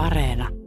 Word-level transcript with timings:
Areena. 0.00 0.59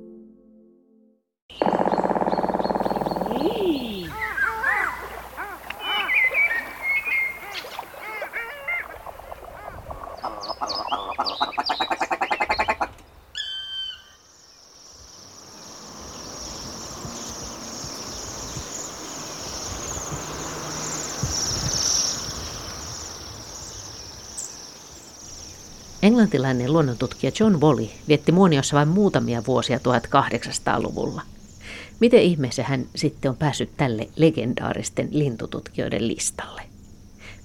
Englantilainen 26.23 26.73
luonnontutkija 26.73 27.31
John 27.39 27.61
Wally 27.61 27.87
vietti 28.07 28.31
Muoniossa 28.31 28.75
vain 28.75 28.87
muutamia 28.87 29.43
vuosia 29.47 29.77
1800-luvulla. 29.77 31.21
Miten 31.99 32.21
ihmeessä 32.21 32.63
hän 32.63 32.85
sitten 32.95 33.29
on 33.31 33.37
päässyt 33.37 33.69
tälle 33.77 34.09
legendaaristen 34.15 35.07
lintututkijoiden 35.11 36.07
listalle? 36.07 36.61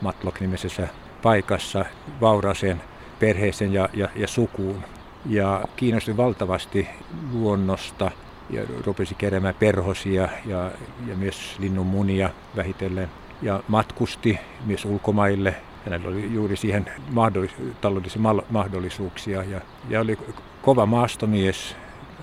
Matlock-nimisessä 0.00 0.88
paikassa 1.22 1.84
vauraaseen 2.20 2.82
perheeseen 3.18 3.72
ja, 3.72 3.88
ja, 3.94 4.08
ja 4.14 4.28
sukuun. 4.28 4.84
Ja 5.26 5.64
kiinnostui 5.76 6.16
valtavasti 6.16 6.88
luonnosta 7.32 8.10
ja 8.50 8.62
rupesi 8.86 9.14
keräämään 9.14 9.54
perhosia 9.54 10.28
ja, 10.46 10.70
ja 11.06 11.16
myös 11.16 11.56
linnun 11.58 11.86
munia 11.86 12.30
vähitellen. 12.56 13.08
Ja 13.42 13.62
matkusti 13.68 14.38
myös 14.66 14.84
ulkomaille. 14.84 15.54
Hänellä 15.84 16.08
oli 16.08 16.34
juuri 16.34 16.56
siihen 16.56 16.86
mahdollis- 17.10 17.74
taloudellisia 17.80 18.22
mahdollisuuksia 18.50 19.42
ja, 19.42 19.60
ja 19.88 20.00
oli 20.00 20.18
kova 20.62 20.86
maastomies, 20.86 21.76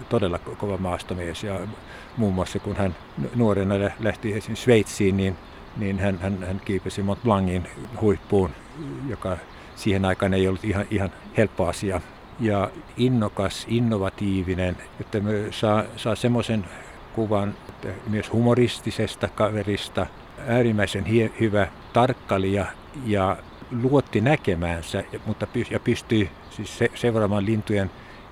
todella 0.09 0.39
kova 0.39 0.77
maastomies 0.77 1.43
ja 1.43 1.59
muun 2.17 2.33
muassa 2.33 2.59
kun 2.59 2.75
hän 2.75 2.95
nuorena 3.35 3.75
lähti 3.99 4.33
esiin 4.33 4.57
Sveitsiin, 4.57 5.17
niin, 5.17 5.37
niin 5.77 5.99
hän, 5.99 6.19
hän, 6.19 6.43
hän 6.47 6.61
kiipesi 6.65 7.03
Mont 7.03 7.23
Blancin 7.23 7.67
huippuun, 8.01 8.49
joka 9.09 9.37
siihen 9.75 10.05
aikaan 10.05 10.33
ei 10.33 10.47
ollut 10.47 10.63
ihan, 10.63 10.85
ihan 10.91 11.11
helppo 11.37 11.67
asia. 11.67 12.01
Ja 12.39 12.69
innokas, 12.97 13.65
innovatiivinen, 13.69 14.77
että 14.99 15.19
me 15.19 15.31
saa, 15.51 15.83
saa 15.95 16.15
semmoisen 16.15 16.65
kuvan 17.15 17.55
myös 18.07 18.33
humoristisesta 18.33 19.27
kaverista, 19.27 20.05
äärimmäisen 20.47 21.05
hie, 21.05 21.31
hyvä 21.39 21.67
tarkkailija 21.93 22.65
ja 23.05 23.37
luotti 23.81 24.21
näkemäänsä, 24.21 25.03
mutta 25.25 25.47
ja 25.69 25.79
pystyi 25.79 26.29
siis 26.49 26.77
se, 26.77 26.89
seuraamaan 26.95 27.45
lintujen 27.45 27.91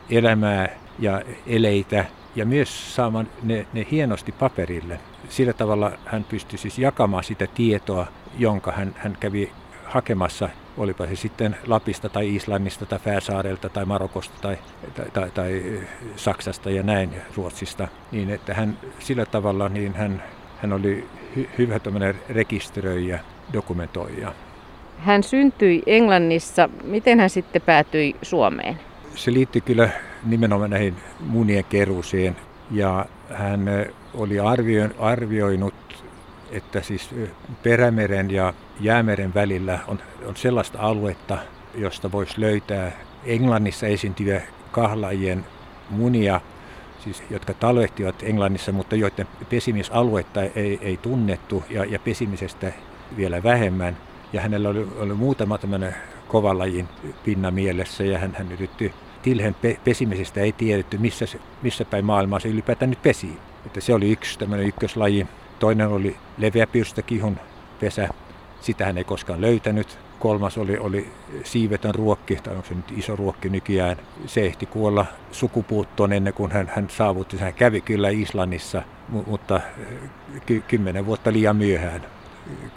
elämää 0.10 0.70
ja 1.00 1.22
eleitä 1.48 2.06
ja 2.36 2.46
myös 2.46 2.96
saamaan 2.96 3.28
ne, 3.44 3.66
ne 3.74 3.88
hienosti 3.92 4.32
paperille. 4.32 5.00
Sillä 5.30 5.54
tavalla 5.54 5.92
hän 6.06 6.24
pystyi 6.24 6.60
siis 6.60 6.80
jakamaan 6.80 7.24
sitä 7.24 7.48
tietoa, 7.48 8.08
jonka 8.38 8.72
hän, 8.72 8.96
hän 8.98 9.18
kävi 9.20 9.52
hakemassa, 9.86 10.50
olipa 10.78 11.08
se 11.08 11.16
sitten 11.16 11.56
Lapista 11.68 12.10
tai 12.10 12.36
Islannista 12.36 12.86
tai 12.86 13.00
Färsaarelta 13.00 13.70
tai 13.70 13.86
Marokosta 13.86 14.36
tai, 14.42 14.58
tai, 14.96 15.06
tai, 15.14 15.32
tai 15.32 15.82
Saksasta 16.16 16.70
ja 16.70 16.84
näin 16.84 17.10
Ruotsista, 17.36 17.88
niin 18.12 18.30
että 18.30 18.54
hän 18.54 18.78
sillä 19.00 19.26
tavalla 19.26 19.70
niin 19.70 19.96
hän, 19.96 20.24
hän 20.62 20.74
oli 20.74 21.08
hy, 21.36 21.50
hyvä 21.58 21.80
rekisteröijä, 22.30 23.20
dokumentoija. 23.54 24.34
Hän 24.98 25.24
syntyi 25.24 25.84
Englannissa. 25.86 26.70
Miten 26.84 27.20
hän 27.20 27.30
sitten 27.30 27.62
päätyi 27.62 28.16
Suomeen? 28.22 28.80
Se 29.16 29.34
liittyy 29.34 29.62
kyllä 29.62 29.90
nimenomaan 30.24 30.70
näihin 30.70 30.96
munien 31.20 31.66
keruuseen. 31.66 32.36
Ja 32.72 33.06
hän 33.30 33.66
oli 34.14 34.38
arvioinut, 35.00 35.74
että 36.52 36.82
siis 36.82 37.10
Perämeren 37.64 38.32
ja 38.32 38.54
Jäämeren 38.80 39.34
välillä 39.34 39.80
on, 39.88 40.00
on 40.26 40.36
sellaista 40.36 40.80
aluetta, 40.80 41.38
josta 41.76 42.12
voisi 42.12 42.42
löytää 42.42 42.92
Englannissa 43.26 43.88
esiintyviä 43.88 44.42
kahlajien 44.72 45.46
munia, 45.90 46.42
siis, 47.04 47.24
jotka 47.30 47.54
talvehtivat 47.54 48.16
Englannissa, 48.24 48.72
mutta 48.72 48.96
joiden 48.96 49.28
pesimisaluetta 49.50 50.42
ei, 50.42 50.80
ei 50.82 50.98
tunnettu 50.98 51.64
ja, 51.70 51.86
ja 51.86 52.00
pesimisestä 52.00 52.72
vielä 53.18 53.44
vähemmän. 53.44 53.98
Ja 54.34 54.42
hänellä 54.42 54.70
oli, 54.70 54.88
oli 54.98 55.14
muutama 55.14 55.58
tämmöinen 55.58 55.96
kovalajin 56.32 56.88
pinna 57.26 57.52
mielessä 57.52 58.04
ja 58.04 58.20
hän, 58.20 58.36
hän 58.38 58.52
yritti 58.52 58.94
tilhen 59.22 59.56
pe- 59.62 59.80
pesimisestä 59.84 60.40
ei 60.40 60.52
tiedetty, 60.52 60.98
missä, 60.98 61.26
se, 61.26 61.40
missä 61.62 61.86
päin 61.86 62.06
maailmaa 62.06 62.40
se 62.40 62.50
ylipäätään 62.50 62.90
nyt 62.90 63.02
pesi. 63.02 63.38
Että 63.66 63.82
se 63.82 63.94
oli 63.94 64.12
yksi 64.12 64.40
tämmöinen 64.40 64.68
ykköslaji. 64.68 65.28
Toinen 65.60 65.88
oli 65.88 66.16
leveäpyrstökihun 66.38 67.38
pesä. 67.80 68.10
Sitä 68.62 68.86
hän 68.86 68.98
ei 68.98 69.04
koskaan 69.04 69.42
löytänyt. 69.42 69.98
Kolmas 70.20 70.58
oli, 70.58 70.78
oli 70.78 71.08
siivetön 71.44 71.96
ruokki, 71.96 72.36
tai 72.36 72.56
onko 72.56 72.68
se 72.68 72.76
nyt 72.76 72.92
iso 72.98 73.16
ruokki 73.16 73.50
nykyään. 73.50 73.98
Se 74.26 74.46
ehti 74.46 74.66
kuolla 74.66 75.06
sukupuuttoon 75.32 76.14
ennen 76.14 76.34
kuin 76.34 76.52
hän, 76.52 76.72
hän 76.76 76.90
saavutti. 76.90 77.38
Hän 77.38 77.54
kävi 77.54 77.82
kyllä 77.82 78.10
Islannissa, 78.10 78.82
mutta 79.28 79.62
ky- 80.46 80.64
kymmenen 80.68 81.06
vuotta 81.06 81.34
liian 81.34 81.56
myöhään 81.56 82.06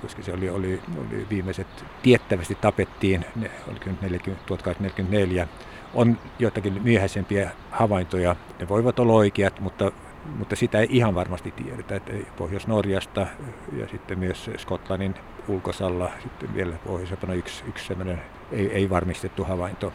koska 0.03 0.23
se 0.23 0.33
oli, 0.33 0.51
oli, 0.51 0.81
oli 0.99 1.27
viimeiset 1.31 1.67
tiettävästi 2.03 2.55
tapettiin, 2.55 3.25
ne, 3.37 3.51
oliko 3.69 3.85
nyt 3.91 4.03
40, 4.03 4.47
1844 4.47 5.49
on 5.95 6.19
joitakin 6.39 6.83
myöhäisempiä 6.83 7.51
havaintoja. 7.71 8.37
Ne 8.61 8.69
voivat 8.69 8.99
olla 8.99 9.13
oikeat, 9.13 9.61
mutta, 9.61 9.93
mutta 10.39 10.57
sitä 10.57 10.79
ei 10.79 10.89
ihan 10.91 11.15
varmasti 11.15 11.51
tiedetä. 11.51 11.97
Että 11.97 12.13
Pohjois-Norjasta 12.37 13.27
ja 13.79 13.89
sitten 13.89 14.19
myös 14.19 14.51
Skotlannin 14.59 15.15
ulkosalla 15.49 16.11
sitten 16.23 16.55
vielä 16.55 16.77
pohjoisempana 16.87 17.35
yksi, 17.35 17.65
yksi 17.69 17.87
sellainen 17.87 18.21
ei, 18.53 18.73
ei 18.73 18.91
varmistettu 18.91 19.45
havainto. 19.45 19.93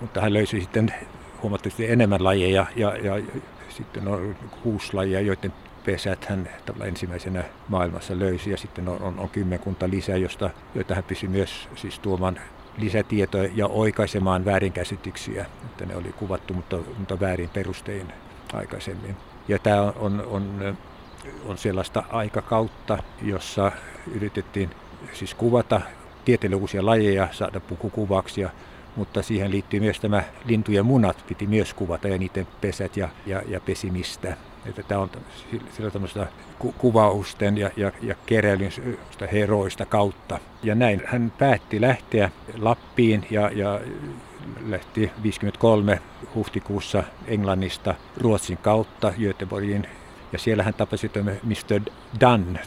Mutta 0.00 0.20
hän 0.20 0.32
löysi 0.32 0.60
sitten 0.60 0.94
huomattavasti 1.42 1.90
enemmän 1.90 2.24
lajeja 2.24 2.66
ja, 2.76 2.96
ja, 2.96 3.18
ja 3.18 3.22
sitten 3.68 4.08
on 4.08 4.36
kuusi 4.62 4.94
lajia, 4.94 5.20
joiden 5.20 5.52
pesät 5.86 6.24
hän 6.24 6.48
ensimmäisenä 6.84 7.44
maailmassa 7.68 8.18
löysi 8.18 8.50
ja 8.50 8.56
sitten 8.56 8.88
on, 8.88 9.02
on, 9.02 9.18
on 9.18 9.28
kymmenkunta 9.28 9.90
lisää, 9.90 10.16
josta, 10.16 10.50
joita 10.74 10.94
hän 10.94 11.04
pysyi 11.04 11.28
myös 11.28 11.68
siis 11.74 11.98
tuomaan 11.98 12.38
lisätietoja 12.78 13.50
ja 13.54 13.66
oikaisemaan 13.66 14.44
väärinkäsityksiä, 14.44 15.46
että 15.64 15.86
ne 15.86 15.96
oli 15.96 16.12
kuvattu, 16.12 16.54
mutta, 16.54 16.76
mutta 16.98 17.20
väärin 17.20 17.48
perustein 17.48 18.12
aikaisemmin. 18.52 19.16
Ja 19.48 19.58
tämä 19.58 19.82
on, 19.82 19.92
on, 19.96 20.26
on, 20.30 20.76
on 21.44 21.58
sellaista 21.58 22.02
aikakautta, 22.08 22.98
jossa 23.22 23.72
yritettiin 24.14 24.70
siis 25.12 25.34
kuvata 25.34 25.80
tieteelle 26.24 26.56
uusia 26.56 26.86
lajeja, 26.86 27.28
saada 27.32 27.60
pukukuvauksia, 27.60 28.50
mutta 28.96 29.22
siihen 29.22 29.50
liittyy 29.50 29.80
myös 29.80 30.00
tämä 30.00 30.22
lintujen 30.44 30.86
munat, 30.86 31.24
piti 31.28 31.46
myös 31.46 31.74
kuvata 31.74 32.08
ja 32.08 32.18
niiden 32.18 32.46
pesät 32.60 32.96
ja, 32.96 33.08
ja, 33.26 33.42
ja 33.48 33.60
pesimistä. 33.60 34.36
Että 34.68 34.82
tämä 34.82 35.00
on 35.00 35.10
sillä 35.76 35.90
tämmöistä 35.90 36.26
ku- 36.58 36.74
kuvausten 36.78 37.58
ja, 37.58 37.70
ja, 37.76 37.92
ja 38.02 38.14
keräilyn 38.26 38.72
heroista 39.32 39.86
kautta. 39.86 40.38
Ja 40.62 40.74
näin 40.74 41.02
hän 41.06 41.32
päätti 41.38 41.80
lähteä 41.80 42.30
Lappiin 42.58 43.26
ja, 43.30 43.50
ja 43.54 43.80
lähti 44.66 45.10
53 45.22 46.00
huhtikuussa 46.34 47.02
Englannista 47.26 47.94
Ruotsin 48.16 48.56
kautta 48.56 49.12
Göteborgiin. 49.18 49.88
Ja 50.32 50.38
siellä 50.38 50.62
hän 50.62 50.74
tapasi 50.74 51.10
Mr. 51.42 51.80
Dunn, 52.20 52.58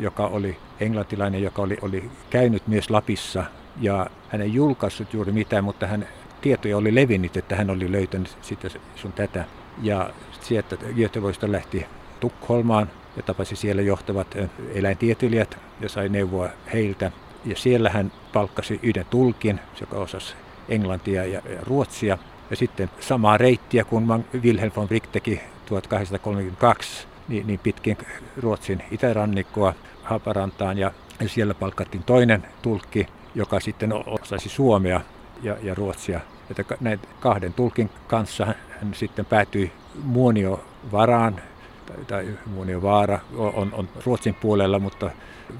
joka 0.00 0.26
oli 0.26 0.56
englantilainen, 0.80 1.42
joka 1.42 1.62
oli, 1.62 1.78
oli 1.82 2.10
käynyt 2.30 2.66
myös 2.66 2.90
Lapissa. 2.90 3.44
Ja 3.80 4.06
hän 4.28 4.40
ei 4.40 4.54
julkaissut 4.54 5.14
juuri 5.14 5.32
mitään, 5.32 5.64
mutta 5.64 5.86
hän 5.86 6.08
tietoja 6.40 6.76
oli 6.76 6.94
levinnyt, 6.94 7.36
että 7.36 7.56
hän 7.56 7.70
oli 7.70 7.92
löytänyt 7.92 8.36
sitä 8.42 8.68
sun 8.96 9.12
tätä. 9.12 9.44
Ja 9.82 10.10
sieltä 10.40 10.76
Göteborgista 10.76 11.52
lähti 11.52 11.86
Tukholmaan 12.20 12.90
ja 13.16 13.22
tapasi 13.22 13.56
siellä 13.56 13.82
johtavat 13.82 14.36
eläintieteilijät 14.74 15.58
ja 15.80 15.88
sai 15.88 16.08
neuvoa 16.08 16.48
heiltä. 16.72 17.12
Ja 17.44 17.56
siellä 17.56 17.90
hän 17.90 18.12
palkkasi 18.32 18.80
yhden 18.82 19.06
tulkin, 19.10 19.60
joka 19.80 19.96
osasi 19.96 20.34
englantia 20.68 21.24
ja, 21.24 21.42
ruotsia. 21.62 22.18
Ja 22.50 22.56
sitten 22.56 22.90
samaa 23.00 23.38
reittiä 23.38 23.84
kuin 23.84 24.06
Wilhelm 24.42 24.72
von 24.76 24.86
Wright 24.86 25.12
teki 25.12 25.40
1832, 25.66 27.06
niin, 27.28 27.46
niin 27.46 27.60
pitkin 27.62 27.96
Ruotsin 28.36 28.82
itärannikkoa 28.90 29.74
Haaparantaan. 30.02 30.78
Ja, 30.78 30.92
ja 31.20 31.28
siellä 31.28 31.54
palkattiin 31.54 32.02
toinen 32.02 32.46
tulkki, 32.62 33.06
joka 33.34 33.60
sitten 33.60 33.92
osasi 34.06 34.48
suomea 34.48 35.00
ja, 35.44 35.56
ja 35.62 35.74
ruotsia. 35.74 36.20
Että 36.50 36.76
näiden 36.80 37.08
kahden 37.20 37.52
tulkin 37.52 37.90
kanssa 38.08 38.46
hän 38.46 38.94
sitten 38.94 39.24
päätyi 39.24 39.72
Muonio-varaan, 40.02 41.40
tai, 41.86 42.04
tai 42.04 42.28
Muonio-vaara 42.46 43.18
on, 43.36 43.74
on 43.74 43.88
Ruotsin 44.06 44.34
puolella, 44.34 44.78
mutta 44.78 45.10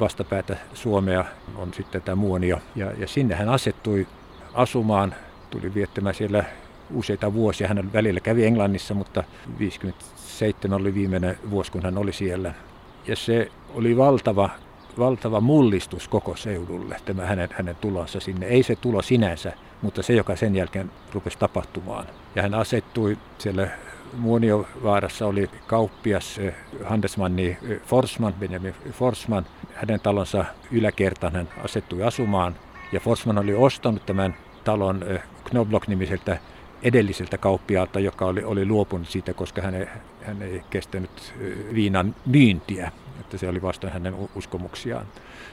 vastapäätä 0.00 0.56
Suomea 0.74 1.24
on 1.56 1.74
sitten 1.74 2.02
tämä 2.02 2.16
Muonio. 2.16 2.58
Ja, 2.76 2.92
ja 2.98 3.08
sinne 3.08 3.34
hän 3.34 3.48
asettui 3.48 4.06
asumaan, 4.54 5.14
tuli 5.50 5.74
viettämään 5.74 6.14
siellä 6.14 6.44
useita 6.94 7.34
vuosia. 7.34 7.68
Hän 7.68 7.92
välillä 7.92 8.20
kävi 8.20 8.44
Englannissa, 8.44 8.94
mutta 8.94 9.24
57 9.58 10.80
oli 10.80 10.94
viimeinen 10.94 11.38
vuosi, 11.50 11.72
kun 11.72 11.82
hän 11.82 11.98
oli 11.98 12.12
siellä. 12.12 12.54
Ja 13.06 13.16
se 13.16 13.50
oli 13.74 13.96
valtava, 13.96 14.50
valtava 14.98 15.40
mullistus 15.40 16.08
koko 16.08 16.36
seudulle, 16.36 16.96
tämä 17.04 17.26
hänen, 17.26 17.48
hänen 17.52 17.76
tulonsa 17.76 18.20
sinne. 18.20 18.46
Ei 18.46 18.62
se 18.62 18.76
tulo 18.76 19.02
sinänsä, 19.02 19.52
mutta 19.82 20.02
se, 20.02 20.12
joka 20.12 20.36
sen 20.36 20.56
jälkeen 20.56 20.90
rupesi 21.12 21.38
tapahtumaan. 21.38 22.06
Ja 22.34 22.42
hän 22.42 22.54
asettui 22.54 23.18
siellä 23.38 23.68
Muoniovaarassa 24.18 25.26
oli 25.26 25.50
kauppias 25.66 26.38
eh, 26.38 26.54
handelsmanni 26.84 27.46
eh, 27.46 27.80
Forsman, 27.86 28.34
Benjamin 28.34 28.74
Forsman. 28.92 29.46
Hänen 29.74 30.00
talonsa 30.00 30.44
yläkertaan 30.70 31.32
hän 31.32 31.48
asettui 31.64 32.02
asumaan. 32.02 32.54
Ja 32.92 33.00
Forsman 33.00 33.38
oli 33.38 33.54
ostanut 33.54 34.06
tämän 34.06 34.36
talon 34.64 35.02
eh, 35.02 35.22
Knobloch-nimiseltä 35.44 36.38
edelliseltä 36.82 37.38
kauppiaalta, 37.38 38.00
joka 38.00 38.26
oli, 38.26 38.44
oli 38.44 38.66
luopunut 38.66 39.08
siitä, 39.08 39.34
koska 39.34 39.62
hän 39.62 39.74
ei, 39.74 39.86
hän 40.22 40.42
ei 40.42 40.62
kestänyt 40.70 41.34
viinan 41.74 42.14
myyntiä. 42.26 42.92
Että 43.20 43.38
se 43.38 43.48
oli 43.48 43.62
vastoin 43.62 43.92
hänen 43.92 44.14
uskomuksiaan. 44.34 45.06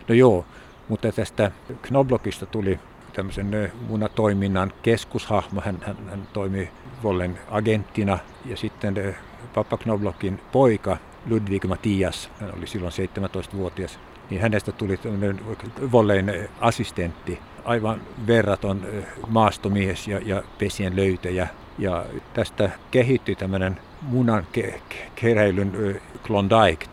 No 0.08 0.16
joo, 0.16 0.46
mutta 0.88 1.12
tästä 1.12 1.52
Knoblochista 1.82 2.46
tuli 2.46 2.80
tämmöisen 3.14 3.72
munatoiminnan 3.88 4.74
keskushahmo. 4.84 5.62
Hän, 5.62 5.78
hän, 5.86 5.98
hän 6.10 6.28
toimi 6.34 6.70
Vollen 7.04 7.40
agenttina 7.50 8.20
ja 8.46 8.58
sitten 8.58 9.16
Papa 9.54 9.78
Knoblochin 9.78 10.42
poika 10.52 10.98
Ludwig 11.30 11.66
Mattias, 11.66 12.30
hän 12.40 12.54
oli 12.58 12.68
silloin 12.68 12.94
17-vuotias, 12.94 14.00
niin 14.30 14.42
hänestä 14.42 14.72
tuli 14.72 15.00
Vollein 15.92 16.32
assistentti, 16.60 17.40
aivan 17.66 18.02
verraton 18.28 18.88
maastomies 19.28 20.08
ja, 20.08 20.20
ja 20.26 20.44
pesien 20.58 20.96
löytäjä. 20.96 21.48
Ja 21.78 22.06
tästä 22.34 22.70
kehittyi 22.92 23.36
tämmöinen 23.36 23.78
munan 24.02 24.48
ke- 24.58 24.96
keräilyn 25.16 26.02
Klondike, 26.28 26.86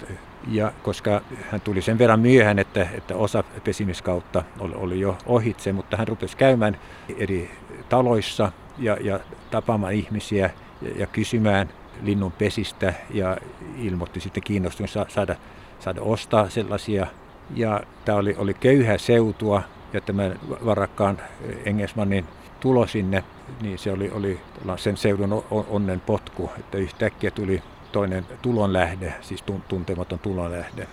ja 0.49 0.73
koska 0.83 1.21
hän 1.51 1.61
tuli 1.61 1.83
sen 1.83 1.99
verran 1.99 2.21
myöhään, 2.21 2.59
että, 2.59 2.87
että 2.95 3.17
osa 3.17 3.45
pesimiskautta 3.65 4.45
oli, 4.59 4.75
oli 4.75 5.01
jo 5.01 5.19
ohitse, 5.27 5.73
mutta 5.73 5.97
hän 5.97 6.09
rupesi 6.09 6.37
käymään 6.37 6.79
eri 7.19 7.51
taloissa 7.89 8.53
ja, 8.79 8.97
ja 9.01 9.21
tapaamaan 9.51 9.93
ihmisiä 9.93 10.51
ja, 10.83 10.91
ja 10.97 11.07
kysymään 11.07 11.69
linnun 12.03 12.33
pesistä 12.33 12.95
ja 13.11 13.37
ilmoitti 13.79 14.21
sitten 14.21 14.43
kiinnostunut 14.43 14.91
saada, 15.09 15.37
saada 15.81 16.03
ostaa 16.03 16.51
sellaisia. 16.51 17.07
Ja 17.55 17.81
tämä 18.05 18.19
oli, 18.19 18.35
oli 18.39 18.55
köyhää 18.55 18.99
seutua 18.99 19.63
ja 19.93 20.01
tämän 20.01 20.39
varakkaan 20.65 21.19
Engesmannin 21.65 22.27
tulo 22.61 22.87
sinne, 22.87 23.25
niin 23.63 23.79
se 23.79 23.93
oli, 23.93 24.11
oli 24.11 24.41
sen 24.77 24.97
seudun 24.97 25.45
onnen 25.51 26.01
potku, 26.01 26.51
että 26.59 26.79
yhtäkkiä 26.79 27.31
tuli 27.31 27.63
toinen 27.93 28.27
tulonlähde, 28.43 29.15
siis 29.21 29.45
tuntematon 29.69 30.19
tulonlähde. 30.19 30.89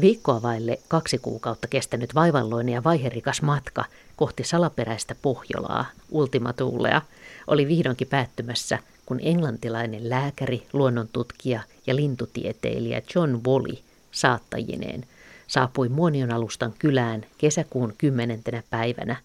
Viikkoa 0.00 0.42
vaille 0.42 0.78
kaksi 0.88 1.18
kuukautta 1.18 1.68
kestänyt 1.68 2.14
vaivalloinen 2.14 2.74
ja 2.74 2.84
vaiherikas 2.84 3.42
matka 3.42 3.84
kohti 4.16 4.44
salaperäistä 4.44 5.14
Pohjolaa, 5.22 5.86
Ultima 6.10 6.52
Thulea, 6.52 7.02
oli 7.46 7.68
vihdoinkin 7.68 8.08
päättymässä, 8.08 8.78
kun 9.06 9.20
englantilainen 9.22 10.10
lääkäri, 10.10 10.66
luonnontutkija 10.72 11.60
ja 11.86 11.96
lintutieteilijä 11.96 13.02
John 13.14 13.40
Wally 13.46 13.78
saattajineen 14.12 15.04
saapui 15.46 15.88
Muonion 15.88 16.32
alustan 16.32 16.74
kylään 16.78 17.26
kesäkuun 17.38 17.94
10. 17.98 18.42
päivänä 18.70 19.16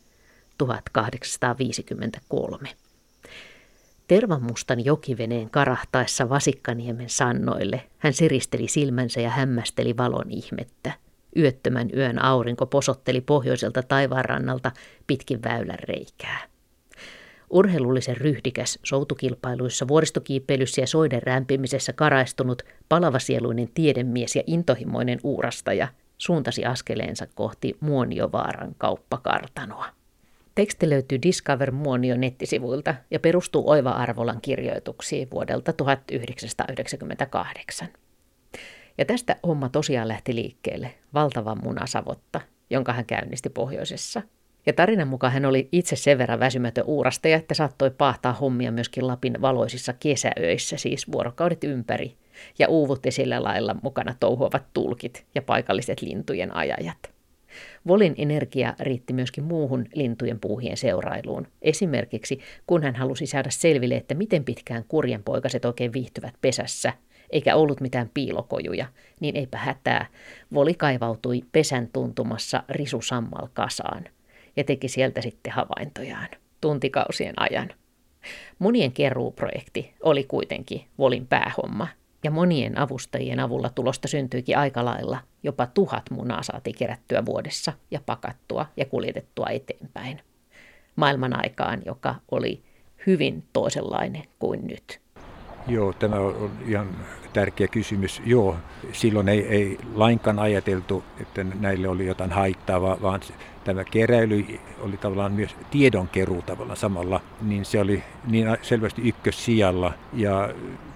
1853. 0.57 2.82
Tervamustan 4.07 4.85
jokiveneen 4.85 5.49
karahtaessa 5.49 6.29
Vasikkaniemen 6.29 7.09
sannoille 7.09 7.83
hän 7.97 8.13
siristeli 8.13 8.67
silmänsä 8.67 9.21
ja 9.21 9.29
hämmästeli 9.29 9.97
valon 9.97 10.31
ihmettä. 10.31 10.91
Yöttömän 11.37 11.89
yön 11.95 12.23
aurinko 12.23 12.65
posotteli 12.65 13.21
pohjoiselta 13.21 13.83
taivaanrannalta 13.83 14.71
pitkin 15.07 15.43
väylän 15.43 15.79
reikää. 15.79 16.41
Urheilullisen 17.49 18.17
ryhdikäs, 18.17 18.79
soutukilpailuissa, 18.83 19.87
vuoristokiipeilyssä 19.87 20.81
ja 20.81 20.87
soiden 20.87 21.23
rämpimisessä 21.23 21.93
karaistunut, 21.93 22.61
palavasieluinen 22.89 23.69
tiedemies 23.73 24.35
ja 24.35 24.43
intohimoinen 24.47 25.19
uurastaja 25.23 25.87
suuntasi 26.17 26.65
askeleensa 26.65 27.27
kohti 27.35 27.77
Muoniovaaran 27.79 28.75
kauppakartanoa. 28.77 30.02
Teksti 30.55 30.89
löytyy 30.89 31.21
Discover 31.21 31.71
Muonio 31.71 32.17
nettisivuilta 32.17 32.95
ja 33.11 33.19
perustuu 33.19 33.69
Oiva 33.69 33.89
Arvolan 33.89 34.41
kirjoituksiin 34.41 35.31
vuodelta 35.31 35.73
1998. 35.73 37.87
Ja 38.97 39.05
tästä 39.05 39.35
homma 39.47 39.69
tosiaan 39.69 40.07
lähti 40.07 40.35
liikkeelle, 40.35 40.93
valtava 41.13 41.55
munasavotta, 41.55 42.41
jonka 42.69 42.93
hän 42.93 43.05
käynnisti 43.05 43.49
pohjoisessa. 43.49 44.21
Ja 44.65 44.73
tarinan 44.73 45.07
mukaan 45.07 45.33
hän 45.33 45.45
oli 45.45 45.69
itse 45.71 45.95
sen 45.95 46.17
verran 46.17 46.39
väsymätön 46.39 46.83
uurastaja, 46.87 47.37
että 47.37 47.53
saattoi 47.53 47.91
pahtaa 47.91 48.33
hommia 48.33 48.71
myöskin 48.71 49.07
Lapin 49.07 49.41
valoisissa 49.41 49.93
kesäöissä, 49.93 50.77
siis 50.77 51.11
vuorokaudet 51.11 51.63
ympäri, 51.63 52.17
ja 52.59 52.67
uuvutti 52.67 53.11
sillä 53.11 53.43
lailla 53.43 53.75
mukana 53.83 54.15
touhuavat 54.19 54.63
tulkit 54.73 55.25
ja 55.35 55.41
paikalliset 55.41 56.01
lintujen 56.01 56.55
ajajat. 56.55 57.12
Volin 57.87 58.15
energia 58.17 58.73
riitti 58.79 59.13
myöskin 59.13 59.43
muuhun 59.43 59.85
lintujen 59.93 60.39
puuhien 60.39 60.77
seurailuun. 60.77 61.47
Esimerkiksi 61.61 62.39
kun 62.67 62.83
hän 62.83 62.95
halusi 62.95 63.25
saada 63.25 63.49
selville, 63.49 63.95
että 63.95 64.15
miten 64.15 64.43
pitkään 64.43 64.83
kurjenpoikaset 64.87 65.65
oikein 65.65 65.93
viihtyvät 65.93 66.33
pesässä, 66.41 66.93
eikä 67.29 67.55
ollut 67.55 67.81
mitään 67.81 68.09
piilokojuja, 68.13 68.85
niin 69.19 69.35
eipä 69.35 69.57
hätää. 69.57 70.05
Voli 70.53 70.73
kaivautui 70.73 71.41
pesän 71.51 71.89
tuntumassa 71.93 72.63
risusammal 72.69 73.47
kasaan 73.53 74.05
ja 74.55 74.63
teki 74.63 74.87
sieltä 74.87 75.21
sitten 75.21 75.53
havaintojaan 75.53 76.29
tuntikausien 76.61 77.33
ajan. 77.37 77.69
Munien 78.59 78.91
keruuprojekti 78.91 79.93
oli 80.01 80.23
kuitenkin 80.23 80.81
Volin 80.97 81.27
päähomma– 81.27 81.87
ja 82.23 82.31
monien 82.31 82.77
avustajien 82.77 83.39
avulla 83.39 83.69
tulosta 83.69 84.07
syntyikin 84.07 84.57
aika 84.57 84.85
lailla. 84.85 85.19
Jopa 85.43 85.65
tuhat 85.65 86.09
munaa 86.11 86.43
saatiin 86.43 86.75
kerättyä 86.77 87.25
vuodessa 87.25 87.73
ja 87.91 87.99
pakattua 88.05 88.65
ja 88.77 88.85
kuljetettua 88.85 89.47
eteenpäin. 89.49 90.21
Maailman 90.95 91.43
aikaan, 91.43 91.81
joka 91.85 92.15
oli 92.31 92.63
hyvin 93.07 93.43
toisenlainen 93.53 94.23
kuin 94.39 94.67
nyt. 94.67 94.99
Joo, 95.67 95.93
tämä 95.93 96.15
on 96.15 96.51
ihan 96.67 96.87
tärkeä 97.33 97.67
kysymys. 97.67 98.21
Joo, 98.25 98.55
silloin 98.91 99.29
ei, 99.29 99.47
ei 99.47 99.77
lainkaan 99.95 100.39
ajateltu, 100.39 101.03
että 101.21 101.43
näille 101.43 101.87
oli 101.87 102.05
jotain 102.05 102.31
haittaa, 102.31 102.81
vaan 102.81 103.21
tämä 103.63 103.83
keräily 103.83 104.45
oli 104.79 104.97
tavallaan 104.97 105.31
myös 105.31 105.55
tiedonkeruu 105.71 106.41
tavallaan 106.41 106.77
samalla, 106.77 107.21
niin 107.41 107.65
se 107.65 107.79
oli 107.79 108.03
niin 108.27 108.47
selvästi 108.61 109.01
ykkössijalla. 109.01 109.93
Ja 110.13 110.53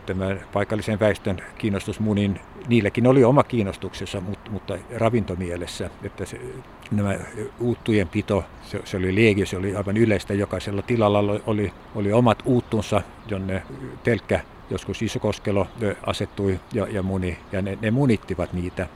tämä 0.08 0.36
paikallisen 0.54 1.00
väestön 1.00 1.42
kiinnostus 1.58 2.00
munin, 2.00 2.40
niilläkin 2.68 3.08
oli 3.08 3.24
oma 3.24 3.44
kiinnostuksensa, 3.44 4.22
mutta, 4.22 4.52
mutta 4.52 4.78
ravintomielessä, 4.96 5.90
että 6.04 6.26
se, 6.26 6.42
nämä 6.92 7.16
uuttujen 7.60 8.08
pito, 8.08 8.44
se, 8.64 8.82
se 8.86 8.98
oli 8.98 9.16
liegi, 9.16 9.46
se 9.46 9.58
oli 9.58 9.76
aivan 9.76 9.98
yleistä, 9.98 10.34
jokaisella 10.34 10.82
tilalla 10.82 11.20
oli, 11.46 11.74
oli 11.96 12.14
omat 12.14 12.44
uuttunsa, 12.46 13.02
jonne 13.30 13.64
telkkä 14.04 14.40
joskus 14.70 15.02
Isokoskelo 15.02 15.68
asettui 16.06 16.60
ja, 16.74 16.88
ja 16.88 17.04
muni, 17.04 17.38
ja 17.52 17.62
ne, 17.62 17.78
ne 17.82 17.92
munittivat 17.92 18.54
niitä. 18.54 18.88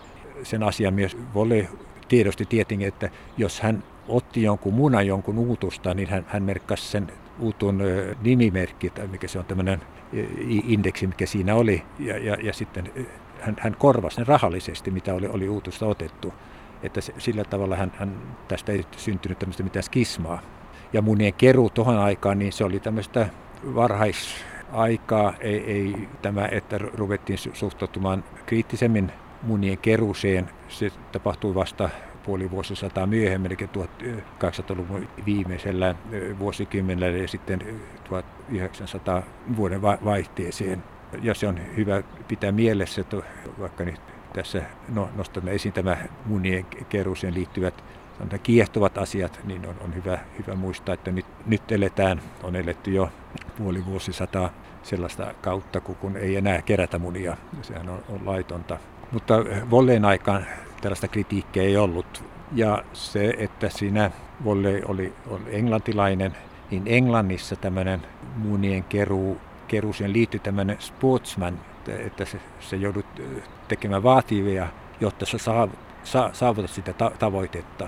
Sen 0.43 0.63
asian 0.63 0.93
myös 0.93 1.17
Volle 1.33 1.67
tiedosti 2.07 2.45
tietenkin, 2.45 2.87
että 2.87 3.09
jos 3.37 3.61
hän 3.61 3.83
otti 4.07 4.43
jonkun 4.43 4.73
munan 4.73 5.07
jonkun 5.07 5.37
uutusta, 5.37 5.93
niin 5.93 6.09
hän, 6.09 6.25
hän 6.27 6.43
merkkasi 6.43 6.87
sen 6.87 7.07
uutun 7.39 7.83
nimimerkki, 8.21 8.89
tai 8.89 9.07
mikä 9.07 9.27
se 9.27 9.39
on 9.39 9.45
tämmöinen 9.45 9.81
indeksi, 10.67 11.07
mikä 11.07 11.25
siinä 11.25 11.55
oli, 11.55 11.83
ja, 11.99 12.17
ja, 12.17 12.37
ja 12.43 12.53
sitten 12.53 12.91
hän, 13.41 13.55
hän 13.59 13.75
korvasi 13.79 14.17
ne 14.17 14.23
rahallisesti, 14.23 14.91
mitä 14.91 15.13
oli, 15.13 15.27
oli 15.27 15.49
uutusta 15.49 15.85
otettu. 15.85 16.33
Että 16.83 17.01
se, 17.01 17.13
sillä 17.17 17.43
tavalla 17.43 17.75
hän, 17.75 17.91
hän, 17.95 18.21
tästä 18.47 18.71
ei 18.71 18.85
syntynyt 18.97 19.39
tämmöistä 19.39 19.63
mitään 19.63 19.83
skismaa. 19.83 20.41
Ja 20.93 21.01
munien 21.01 21.33
keruu 21.33 21.69
tuohon 21.69 21.97
aikaan, 21.97 22.39
niin 22.39 22.53
se 22.53 22.63
oli 22.63 22.79
tämmöistä 22.79 23.29
varhaisaikaa, 23.75 25.33
ei, 25.39 25.71
ei 25.71 26.07
tämä, 26.21 26.47
että 26.51 26.77
ruvettiin 26.77 27.39
suhtautumaan 27.53 28.23
kriittisemmin 28.45 29.11
munien 29.43 29.77
keruuseen. 29.77 30.49
Se 30.67 30.91
tapahtui 31.11 31.55
vasta 31.55 31.89
puoli 32.25 32.51
vuosisataa 32.51 33.07
myöhemmin, 33.07 33.51
eli 33.51 33.69
1800-luvun 34.43 35.07
viimeisellä 35.25 35.95
vuosikymmenellä 36.39 37.17
ja 37.17 37.27
sitten 37.27 37.59
1900 38.03 39.23
vuoden 39.55 39.81
vaihteeseen. 39.81 40.83
Ja 41.21 41.33
se 41.33 41.47
on 41.47 41.59
hyvä 41.77 42.03
pitää 42.27 42.51
mielessä, 42.51 43.01
että 43.01 43.17
vaikka 43.59 43.83
nyt 43.83 44.01
tässä 44.33 44.61
no, 44.89 45.09
nostamme 45.15 45.51
esiin 45.51 45.73
tämä 45.73 45.97
munien 46.25 46.65
keruuseen 46.89 47.33
liittyvät 47.33 47.83
kiehtovat 48.43 48.97
asiat, 48.97 49.39
niin 49.43 49.67
on, 49.67 49.75
on 49.81 49.95
hyvä, 49.95 50.19
hyvä 50.39 50.55
muistaa, 50.55 50.93
että 50.93 51.11
nyt, 51.11 51.25
nyt 51.45 51.71
eletään, 51.71 52.21
on 52.43 52.55
eletty 52.55 52.91
jo 52.91 53.09
puoli 53.57 53.85
vuosisataa 53.85 54.49
sellaista 54.83 55.33
kautta, 55.41 55.81
kun 55.81 56.17
ei 56.17 56.35
enää 56.35 56.61
kerätä 56.61 56.99
munia. 56.99 57.37
Sehän 57.61 57.89
on, 57.89 58.03
on 58.09 58.25
laitonta. 58.25 58.77
Mutta 59.11 59.35
Volleen 59.69 60.05
aikaan 60.05 60.45
tällaista 60.81 61.07
kritiikkiä 61.07 61.63
ei 61.63 61.77
ollut. 61.77 62.23
Ja 62.55 62.83
se, 62.93 63.33
että 63.37 63.69
siinä 63.69 64.11
Volle 64.43 64.81
oli, 64.85 65.13
oli 65.27 65.43
englantilainen, 65.47 66.35
niin 66.71 66.83
Englannissa 66.85 67.55
tämmöinen 67.55 68.01
munien 68.35 68.83
keruu, 68.83 69.37
keruuseen 69.67 70.13
liittyi 70.13 70.39
tämmöinen 70.39 70.77
sportsman, 70.79 71.59
että 71.87 72.25
se, 72.25 72.39
se 72.59 72.75
joudut 72.75 73.05
tekemään 73.67 74.03
vaativia, 74.03 74.67
jotta 74.99 75.25
sä 75.25 75.37
saavutat 76.33 76.71
sitä 76.71 76.93
ta- 76.93 77.11
tavoitetta. 77.19 77.87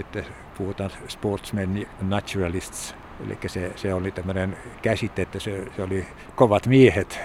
Että 0.00 0.24
puhutaan 0.58 0.90
sportsmen 1.08 1.86
naturalists, 2.00 2.94
Eli 3.26 3.38
se, 3.46 3.72
se 3.76 3.94
oli 3.94 4.10
tämmöinen 4.10 4.56
käsite, 4.82 5.22
että 5.22 5.40
se, 5.40 5.66
se 5.76 5.82
oli 5.82 6.06
kovat 6.36 6.66
miehet, 6.66 7.20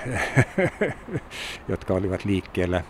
jotka 1.69 1.93
olivat 1.93 2.25
liikkeellä 2.25 2.83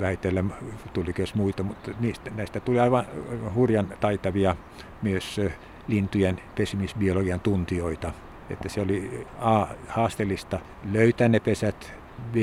väitellä, 0.00 0.44
tuli 0.92 1.14
myös 1.18 1.34
muita, 1.34 1.62
mutta 1.62 1.90
niistä, 2.00 2.30
näistä 2.30 2.60
tuli 2.60 2.80
aivan 2.80 3.06
hurjan 3.54 3.88
taitavia 4.00 4.56
myös 5.02 5.40
lintujen 5.88 6.40
pesimisbiologian 6.54 7.40
tuntijoita. 7.40 8.12
Että 8.50 8.68
se 8.68 8.80
oli 8.80 9.26
A, 9.38 9.66
haasteellista 9.88 10.60
löytää 10.92 11.28
ne 11.28 11.40
pesät, 11.40 11.92
B, 12.32 12.36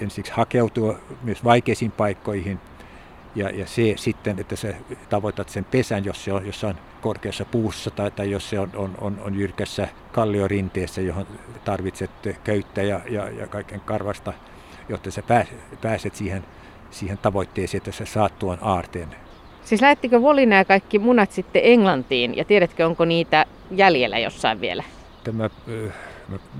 ensiksi 0.00 0.32
hakeutua 0.32 0.98
myös 1.22 1.44
vaikeisiin 1.44 1.90
paikkoihin, 1.90 2.60
ja, 3.34 3.50
ja 3.50 3.64
C 3.64 3.98
sitten, 3.98 4.38
että 4.38 4.56
sä 4.56 4.74
tavoitat 5.08 5.48
sen 5.48 5.64
pesän, 5.64 6.04
jos 6.04 6.24
se 6.24 6.32
on 6.32 6.46
jossain 6.46 6.76
korkeassa 7.00 7.44
puussa 7.44 7.90
tai, 7.90 8.10
tai 8.10 8.30
jos 8.30 8.50
se 8.50 8.60
on, 8.60 8.70
on, 8.76 8.94
on, 9.00 9.20
on 9.20 9.34
jyrkässä 9.34 9.88
kalliorinteessä, 10.12 11.00
johon 11.00 11.26
tarvitset 11.64 12.10
köyttä 12.44 12.82
ja, 12.82 13.00
ja, 13.10 13.30
ja 13.30 13.46
kaiken 13.46 13.80
karvasta 13.80 14.32
jotta 14.88 15.10
sä 15.10 15.22
pääset 15.80 16.14
siihen, 16.14 16.44
siihen 16.90 17.18
tavoitteeseen, 17.18 17.78
että 17.78 17.92
sä 17.92 18.04
saat 18.04 18.38
tuon 18.38 18.58
aarteen. 18.60 19.08
Siis 19.64 19.80
lähettikö 19.80 20.22
Volina 20.22 20.56
ja 20.56 20.64
kaikki 20.64 20.98
munat 20.98 21.32
sitten 21.32 21.62
Englantiin 21.64 22.36
ja 22.36 22.44
tiedätkö, 22.44 22.86
onko 22.86 23.04
niitä 23.04 23.46
jäljellä 23.70 24.18
jossain 24.18 24.60
vielä? 24.60 24.84
Tämä, 25.24 25.50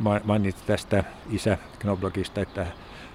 mä 0.03 0.21
mainitsin 0.25 0.67
tästä 0.67 1.05
isä 1.31 1.59
Knoblogista, 1.79 2.41
että 2.41 2.67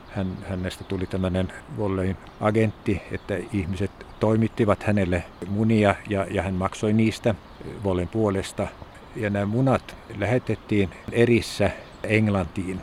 hän, 0.10 0.27
hänestä 0.50 0.84
tuli 0.84 1.05
tämmöinen 1.05 1.53
Vollein 1.77 2.17
agentti, 2.41 3.01
että 3.12 3.38
ihmiset 3.53 3.91
toimittivat 4.20 4.84
hänelle 4.84 5.24
munia 5.48 5.96
ja, 6.10 6.27
ja 6.32 6.41
hän 6.41 6.53
maksoi 6.53 6.93
niistä 6.93 7.36
Vollein 7.84 8.08
puolesta. 8.08 8.67
Ja 9.15 9.29
nämä 9.29 9.46
munat 9.46 9.96
lähetettiin 10.17 10.89
erissä 11.12 11.72
Englantiin 12.03 12.82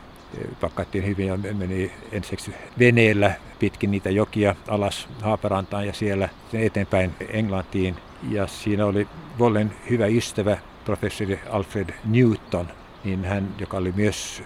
pakattiin 0.61 1.07
hyvin 1.07 1.27
ja 1.27 1.37
meni 1.37 1.93
ensiksi 2.13 2.55
veneellä 2.79 3.33
pitkin 3.59 3.91
niitä 3.91 4.11
jokia 4.11 4.55
alas 4.69 5.09
Haaparantaan 5.23 5.87
ja 5.87 5.93
siellä 5.93 6.29
eteenpäin 6.53 7.15
Englantiin. 7.29 7.97
Ja 8.31 8.47
siinä 8.47 8.87
oli 8.87 9.09
Vollen 9.39 9.73
hyvä 9.91 10.07
ystävä, 10.07 10.59
professori 10.85 11.41
Alfred 11.51 11.95
Newton, 12.05 12.69
niin 13.05 13.25
hän, 13.25 13.49
joka 13.59 13.77
oli 13.77 13.93
myös 13.97 14.43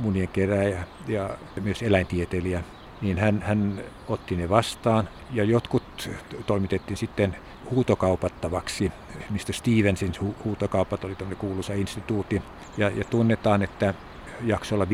munien 0.00 0.28
keräjä 0.28 0.84
ja 1.08 1.30
myös 1.60 1.82
eläintieteilijä, 1.82 2.62
niin 3.00 3.18
hän, 3.18 3.42
hän 3.42 3.82
otti 4.08 4.36
ne 4.36 4.48
vastaan 4.48 5.08
ja 5.32 5.44
jotkut 5.44 6.10
toimitettiin 6.46 6.96
sitten 6.96 7.36
huutokaupattavaksi. 7.70 8.92
Mistä 9.30 9.52
Stevensin 9.52 10.12
huutokaupat 10.44 11.04
oli 11.04 11.14
tämmöinen 11.14 11.38
kuuluisa 11.38 11.72
instituutti. 11.72 12.42
Ja, 12.76 12.90
ja 12.90 13.04
tunnetaan, 13.04 13.62
että 13.62 13.94
jaksolla 14.42 14.84
1854-64, 14.84 14.88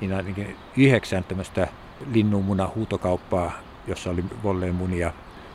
niin 0.00 0.12
ainakin 0.12 0.56
yhdeksän 0.76 1.24
tämmöistä 1.24 1.68
linnunmuna 2.12 2.70
huutokauppaa, 2.74 3.52
jossa 3.86 4.10
oli 4.10 4.24
volleen 4.42 4.74
munia, 4.74 5.12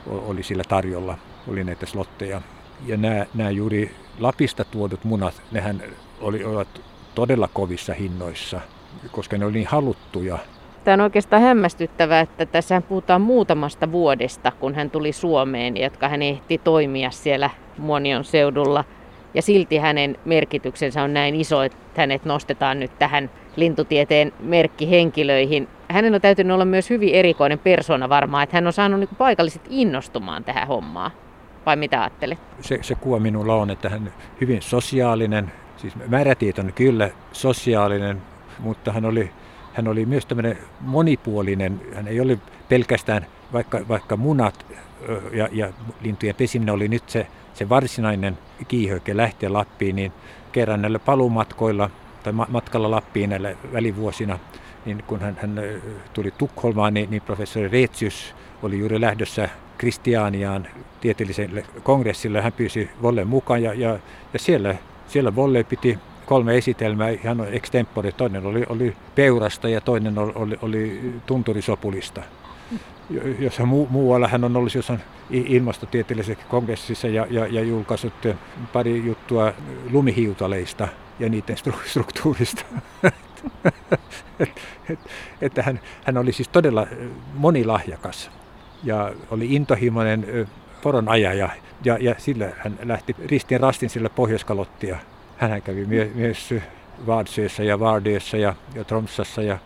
oli 0.07 0.43
sillä 0.43 0.63
tarjolla, 0.69 1.17
oli 1.47 1.63
näitä 1.63 1.85
slotteja. 1.85 2.41
Ja 2.85 2.97
nämä, 2.97 3.25
nämä 3.33 3.49
juuri 3.49 3.95
Lapista 4.19 4.65
tuodut 4.65 5.03
munat, 5.03 5.41
nehän 5.51 5.83
oli, 6.21 6.43
olivat 6.43 6.81
todella 7.15 7.49
kovissa 7.53 7.93
hinnoissa, 7.93 8.61
koska 9.11 9.37
ne 9.37 9.45
oli 9.45 9.53
niin 9.53 9.67
haluttuja. 9.67 10.37
Tämä 10.83 10.93
on 10.93 11.01
oikeastaan 11.01 11.41
hämmästyttävää, 11.41 12.19
että 12.19 12.45
tässä 12.45 12.81
puhutaan 12.81 13.21
muutamasta 13.21 13.91
vuodesta, 13.91 14.51
kun 14.51 14.75
hän 14.75 14.89
tuli 14.89 15.11
Suomeen, 15.11 15.77
jotka 15.77 16.09
hän 16.09 16.21
ehti 16.21 16.57
toimia 16.57 17.11
siellä 17.11 17.49
Muonion 17.77 18.23
seudulla– 18.23 18.83
ja 19.35 19.41
silti 19.41 19.77
hänen 19.77 20.17
merkityksensä 20.25 21.03
on 21.03 21.13
näin 21.13 21.35
iso, 21.35 21.63
että 21.63 21.77
hänet 21.95 22.25
nostetaan 22.25 22.79
nyt 22.79 22.99
tähän 22.99 23.29
lintutieteen 23.55 24.33
merkkihenkilöihin. 24.39 25.67
Hänen 25.89 26.15
on 26.15 26.21
täytynyt 26.21 26.53
olla 26.53 26.65
myös 26.65 26.89
hyvin 26.89 27.15
erikoinen 27.15 27.59
persona 27.59 28.09
varmaan, 28.09 28.43
että 28.43 28.57
hän 28.57 28.67
on 28.67 28.73
saanut 28.73 28.99
niin 28.99 29.09
paikalliset 29.17 29.61
innostumaan 29.69 30.43
tähän 30.43 30.67
hommaan. 30.67 31.11
Vai 31.65 31.75
mitä 31.75 32.01
ajattelet? 32.01 32.39
Se, 32.61 32.79
se 32.81 32.95
kuva 32.95 33.19
minulla 33.19 33.55
on, 33.55 33.69
että 33.69 33.89
hän 33.89 34.01
on 34.01 34.11
hyvin 34.41 34.61
sosiaalinen, 34.61 35.51
siis 35.77 35.93
määrätietoinen 36.07 36.73
kyllä 36.73 37.09
sosiaalinen, 37.31 38.21
mutta 38.59 38.91
hän 38.91 39.05
oli, 39.05 39.31
hän 39.73 39.87
oli 39.87 40.05
myös 40.05 40.25
tämmöinen 40.25 40.57
monipuolinen. 40.79 41.81
Hän 41.95 42.07
ei 42.07 42.19
ole 42.19 42.37
pelkästään, 42.69 43.25
vaikka, 43.53 43.79
vaikka 43.87 44.17
munat 44.17 44.65
ja, 45.33 45.49
ja 45.51 45.73
lintujen 46.01 46.35
pesiminen 46.35 46.75
oli 46.75 46.87
nyt 46.87 47.09
se 47.09 47.27
se 47.55 47.69
varsinainen 47.69 48.37
kiihöke 48.67 49.17
lähteä 49.17 49.53
Lappiin, 49.53 49.95
niin 49.95 50.11
kerran 50.51 50.81
näillä 50.81 50.99
palumatkoilla 50.99 51.89
tai 52.23 52.33
matkalla 52.33 52.91
Lappiin 52.91 53.29
näillä 53.29 53.55
välivuosina, 53.73 54.39
niin 54.85 55.03
kun 55.07 55.21
hän, 55.21 55.37
hän 55.41 55.61
tuli 56.13 56.31
Tukholmaan, 56.31 56.93
niin, 56.93 57.09
niin 57.09 57.21
professori 57.21 57.67
Reetsius 57.67 58.35
oli 58.63 58.79
juuri 58.79 59.01
lähdössä 59.01 59.49
Kristianiaan 59.77 60.67
tieteelliselle 61.01 61.65
kongressille. 61.83 62.41
Hän 62.41 62.53
pyysi 62.53 62.89
Vollen 63.01 63.27
mukaan 63.27 63.63
ja, 63.63 63.73
ja, 63.73 63.99
ja 64.33 64.39
siellä, 64.39 64.75
siellä 65.07 65.35
Volle 65.35 65.63
piti 65.63 65.99
kolme 66.25 66.57
esitelmää 66.57 67.09
ihan 67.09 67.47
extempore. 67.51 68.11
Toinen 68.11 68.45
oli, 68.45 68.63
oli 68.69 68.95
peurasta 69.15 69.69
ja 69.69 69.81
toinen 69.81 70.17
oli, 70.17 70.31
oli, 70.35 70.57
oli 70.61 71.13
tunturisopulista. 71.25 72.21
Jossa 73.39 73.63
mu- 73.63 73.89
muualla 73.89 74.27
hän 74.27 74.43
on 74.43 74.57
ollut 74.57 74.75
jossain 74.75 75.01
ilmastotieteellisessä 75.29 76.43
kongressissa 76.49 77.07
ja, 77.07 77.27
ja, 77.29 77.47
ja 77.47 77.61
julkaissut 77.61 78.13
pari 78.73 79.05
juttua 79.05 79.53
lumihiutaleista 79.91 80.87
ja 81.19 81.29
niiden 81.29 81.57
struktuurista. 81.85 82.65
että 85.41 85.63
hän, 85.63 85.79
hän 86.03 86.17
oli 86.17 86.31
siis 86.31 86.49
todella 86.49 86.87
monilahjakas 87.33 88.31
ja 88.83 89.13
oli 89.31 89.53
intohimoinen 89.55 90.47
poron 90.81 91.09
ajaja 91.09 91.49
ja, 91.83 91.97
ja 92.01 92.15
sillä 92.17 92.51
hän 92.57 92.79
lähti 92.83 93.15
ristin 93.25 93.59
rastin 93.59 93.89
sillä 93.89 94.09
Pohjoiskalottia. 94.09 94.97
Hän 95.37 95.61
kävi 95.61 95.85
myös 96.15 96.53
Vaadseessa 97.07 97.63
ja 97.63 97.79
Vardiessa 97.79 98.37
ja, 98.37 98.53
ja 98.75 98.83
Tromsassa 98.83 99.41
ja 99.41 99.57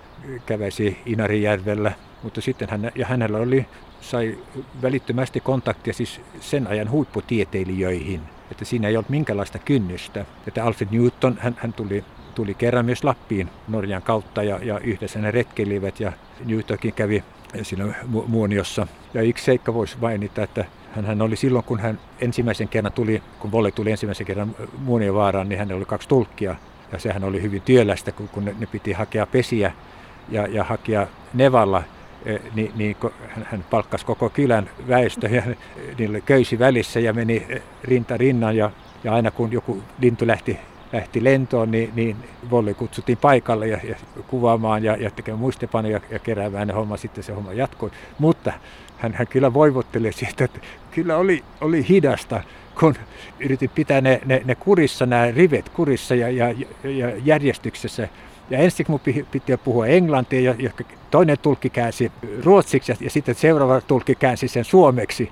käväisi 0.45 0.97
Inarijärvellä. 1.05 1.91
Mutta 2.23 2.41
sitten 2.41 2.69
hän, 2.69 2.91
ja 2.95 3.05
hänellä 3.05 3.37
oli, 3.37 3.65
sai 4.01 4.37
välittömästi 4.81 5.39
kontaktia 5.39 5.93
siis 5.93 6.21
sen 6.39 6.67
ajan 6.67 6.91
huipputieteilijöihin. 6.91 8.21
Että 8.51 8.65
siinä 8.65 8.87
ei 8.87 8.97
ollut 8.97 9.09
minkälaista 9.09 9.59
kynnystä. 9.59 10.25
Että 10.47 10.63
Alfred 10.63 10.87
Newton, 10.91 11.37
hän, 11.39 11.57
hän 11.59 11.73
tuli, 11.73 12.03
tuli 12.35 12.53
kerran 12.53 12.85
myös 12.85 13.03
Lappiin 13.03 13.49
Norjan 13.67 14.01
kautta 14.01 14.43
ja, 14.43 14.59
ja 14.63 14.79
yhdessä 14.79 15.19
ne 15.19 15.31
retkeilivät 15.31 15.99
ja 15.99 16.11
Newtonkin 16.45 16.93
kävi 16.93 17.23
siinä 17.61 17.93
muoniossa. 18.27 18.87
Ja 19.13 19.21
yksi 19.21 19.45
seikka 19.45 19.73
voisi 19.73 19.97
mainita, 20.01 20.43
että 20.43 20.65
hän 20.91 21.21
oli 21.21 21.35
silloin, 21.35 21.65
kun 21.65 21.79
hän 21.79 21.99
ensimmäisen 22.21 22.67
kerran 22.67 22.93
tuli, 22.93 23.23
kun 23.39 23.51
Volle 23.51 23.71
tuli 23.71 23.91
ensimmäisen 23.91 24.25
kerran 24.27 24.55
Muonionvaaraan, 24.77 25.49
niin 25.49 25.59
hänellä 25.59 25.77
oli 25.77 25.85
kaksi 25.85 26.07
tulkkia. 26.07 26.55
Ja 26.91 26.99
sehän 26.99 27.23
oli 27.23 27.41
hyvin 27.41 27.61
työlästä, 27.61 28.11
kun, 28.11 28.29
kun 28.29 28.45
ne, 28.45 28.67
piti 28.71 28.91
hakea 28.91 29.25
pesiä 29.25 29.71
ja, 30.29 30.47
ja 30.47 30.63
hakea 30.63 31.07
Nevalla, 31.33 31.83
niin, 32.55 32.71
niin 32.75 32.95
hän, 33.43 33.65
palkkasi 33.69 34.05
koko 34.05 34.29
kylän 34.29 34.69
väestö 34.87 35.27
ja 35.27 35.43
niille 35.97 36.21
köysi 36.21 36.59
välissä 36.59 36.99
ja 36.99 37.13
meni 37.13 37.47
rinta 37.83 38.17
rinnan 38.17 38.57
ja, 38.57 38.71
ja 39.03 39.13
aina 39.13 39.31
kun 39.31 39.51
joku 39.51 39.83
lintu 39.99 40.27
lähti 40.27 40.59
lähti 40.93 41.23
lentoon, 41.23 41.71
niin, 41.71 41.91
niin 41.95 42.15
Volli 42.51 42.73
kutsuttiin 42.73 43.17
paikalle 43.17 43.67
ja, 43.67 43.79
ja 43.83 43.95
kuvaamaan 44.27 44.83
ja, 44.83 44.95
ja 44.95 45.11
tekemään 45.11 45.39
muistipanoja 45.39 45.99
ja 46.09 46.19
keräämään 46.19 46.67
ne 46.67 46.73
homma. 46.73 46.97
Sitten 46.97 47.23
se 47.23 47.33
homma 47.33 47.53
jatkoi. 47.53 47.91
Mutta 48.19 48.53
hän, 48.97 49.13
hän 49.13 49.27
kyllä 49.27 49.53
voivotteli 49.53 50.11
siitä, 50.11 50.43
että 50.43 50.59
kyllä 50.91 51.17
oli, 51.17 51.43
oli 51.61 51.85
hidasta, 51.89 52.43
kun 52.79 52.95
yritin 53.39 53.69
pitää 53.75 54.01
ne, 54.01 54.21
ne, 54.25 54.41
ne 54.45 54.55
kurissa, 54.55 55.05
nämä 55.05 55.31
rivet 55.31 55.69
kurissa 55.69 56.15
ja, 56.15 56.29
ja, 56.29 56.55
ja 56.83 57.11
järjestyksessä. 57.23 58.09
Ja 58.49 58.57
ensin 58.57 58.85
mun 58.89 58.99
piti 59.31 59.57
puhua 59.63 59.87
englantia, 59.87 60.55
ja, 60.59 60.71
toinen 61.11 61.37
tulkki 61.39 61.69
käänsi 61.69 62.11
ruotsiksi, 62.43 62.93
ja, 62.99 63.09
sitten 63.09 63.35
seuraava 63.35 63.81
tulkki 63.81 64.15
käänsi 64.15 64.47
sen 64.47 64.65
suomeksi. 64.65 65.31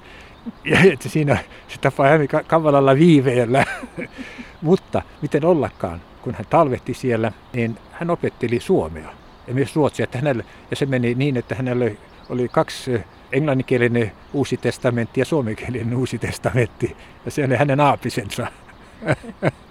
Ja 0.65 0.79
että 0.93 1.09
siinä 1.09 1.38
se 1.67 1.77
tapa 1.81 2.07
hävi 2.07 2.27
kavalalla 2.47 2.95
viiveellä. 2.95 3.65
Mutta 4.62 5.01
miten 5.21 5.45
ollakaan, 5.45 6.01
kun 6.21 6.33
hän 6.33 6.45
talvehti 6.50 6.93
siellä, 6.93 7.31
niin 7.53 7.77
hän 7.91 8.09
opetteli 8.09 8.59
suomea 8.59 9.09
ja 9.47 9.53
myös 9.53 9.75
ruotsia. 9.75 10.03
Että 10.03 10.17
hänelle, 10.17 10.45
ja 10.69 10.75
se 10.75 10.86
meni 10.86 11.15
niin, 11.15 11.38
että 11.38 11.55
hänellä 11.55 11.86
oli 12.29 12.50
kaksi 12.50 13.01
englanninkielinen 13.31 14.12
uusi 14.33 14.57
testamentti 14.57 15.21
ja 15.21 15.25
suomenkielinen 15.25 15.97
uusi 15.97 16.17
testamentti. 16.17 16.97
Ja 17.25 17.31
se 17.31 17.45
oli 17.45 17.55
hänen 17.55 17.79
aapisensa. 17.79 18.47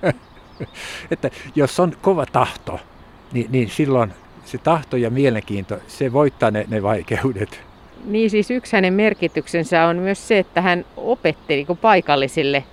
että 1.11 1.31
jos 1.55 1.81
on 1.81 1.93
kova 2.03 2.27
tahto, 2.27 2.81
niin, 3.37 3.53
niin 3.53 3.71
silloin 3.71 4.13
se 4.45 4.59
tahto 4.59 4.97
ja 4.97 5.11
mielenkiinto, 5.11 5.79
se 5.89 6.13
voittaa 6.13 6.51
ne, 6.51 6.67
ne 6.69 6.83
vaikeudet. 6.83 7.61
Niin 8.05 8.31
siis 8.31 8.51
yksi 8.51 8.77
hänen 8.77 8.95
merkityksensä 8.95 9.87
on 9.87 9.97
myös 9.97 10.29
se, 10.29 10.39
että 10.39 10.61
hän 10.61 10.85
opetteli 10.97 11.67
paikallisille 11.81 12.65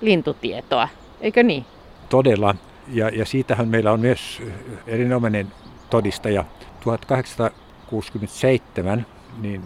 lintutietoa, 0.00 0.88
eikö 1.20 1.42
niin? 1.42 1.64
Todella, 2.08 2.54
ja, 2.92 3.08
ja 3.08 3.24
siitähän 3.24 3.68
meillä 3.68 3.92
on 3.92 4.00
myös 4.00 4.42
erinomainen 4.86 5.46
todistaja. 5.90 6.44
1867 6.80 9.06
niin 9.40 9.62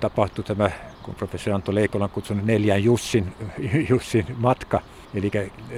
tapahtui 0.00 0.44
tämä, 0.44 0.70
kun 1.02 1.14
professori 1.14 1.54
Anto 1.54 1.74
Leikola 1.74 2.04
on 2.04 2.10
kutsunut 2.10 2.46
neljän 2.46 2.84
Jussin, 2.84 3.32
Jussin 3.88 4.26
matka, 4.36 4.80
eli 5.14 5.30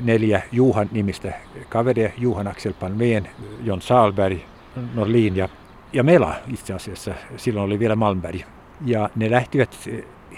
neljä 0.02 0.42
Juhan 0.52 0.88
nimistä 0.92 1.32
kaveria, 1.68 2.10
Juhan 2.18 2.46
Axel 2.46 2.72
Palmeen, 2.72 3.28
Jon 3.62 3.82
Saalberg, 3.82 4.38
Norlin 4.94 5.36
ja, 5.36 5.48
ja 5.92 6.02
Mela 6.02 6.34
itse 6.48 6.74
asiassa, 6.74 7.14
silloin 7.36 7.66
oli 7.66 7.78
vielä 7.78 7.96
Malmberg. 7.96 8.40
Ja 8.86 9.10
ne 9.16 9.30
lähtivät 9.30 9.90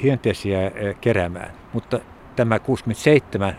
hyönteisiä 0.03 0.71
keräämään, 1.01 1.53
mutta 1.73 2.01
tämä 2.37 2.59
67, 2.59 3.57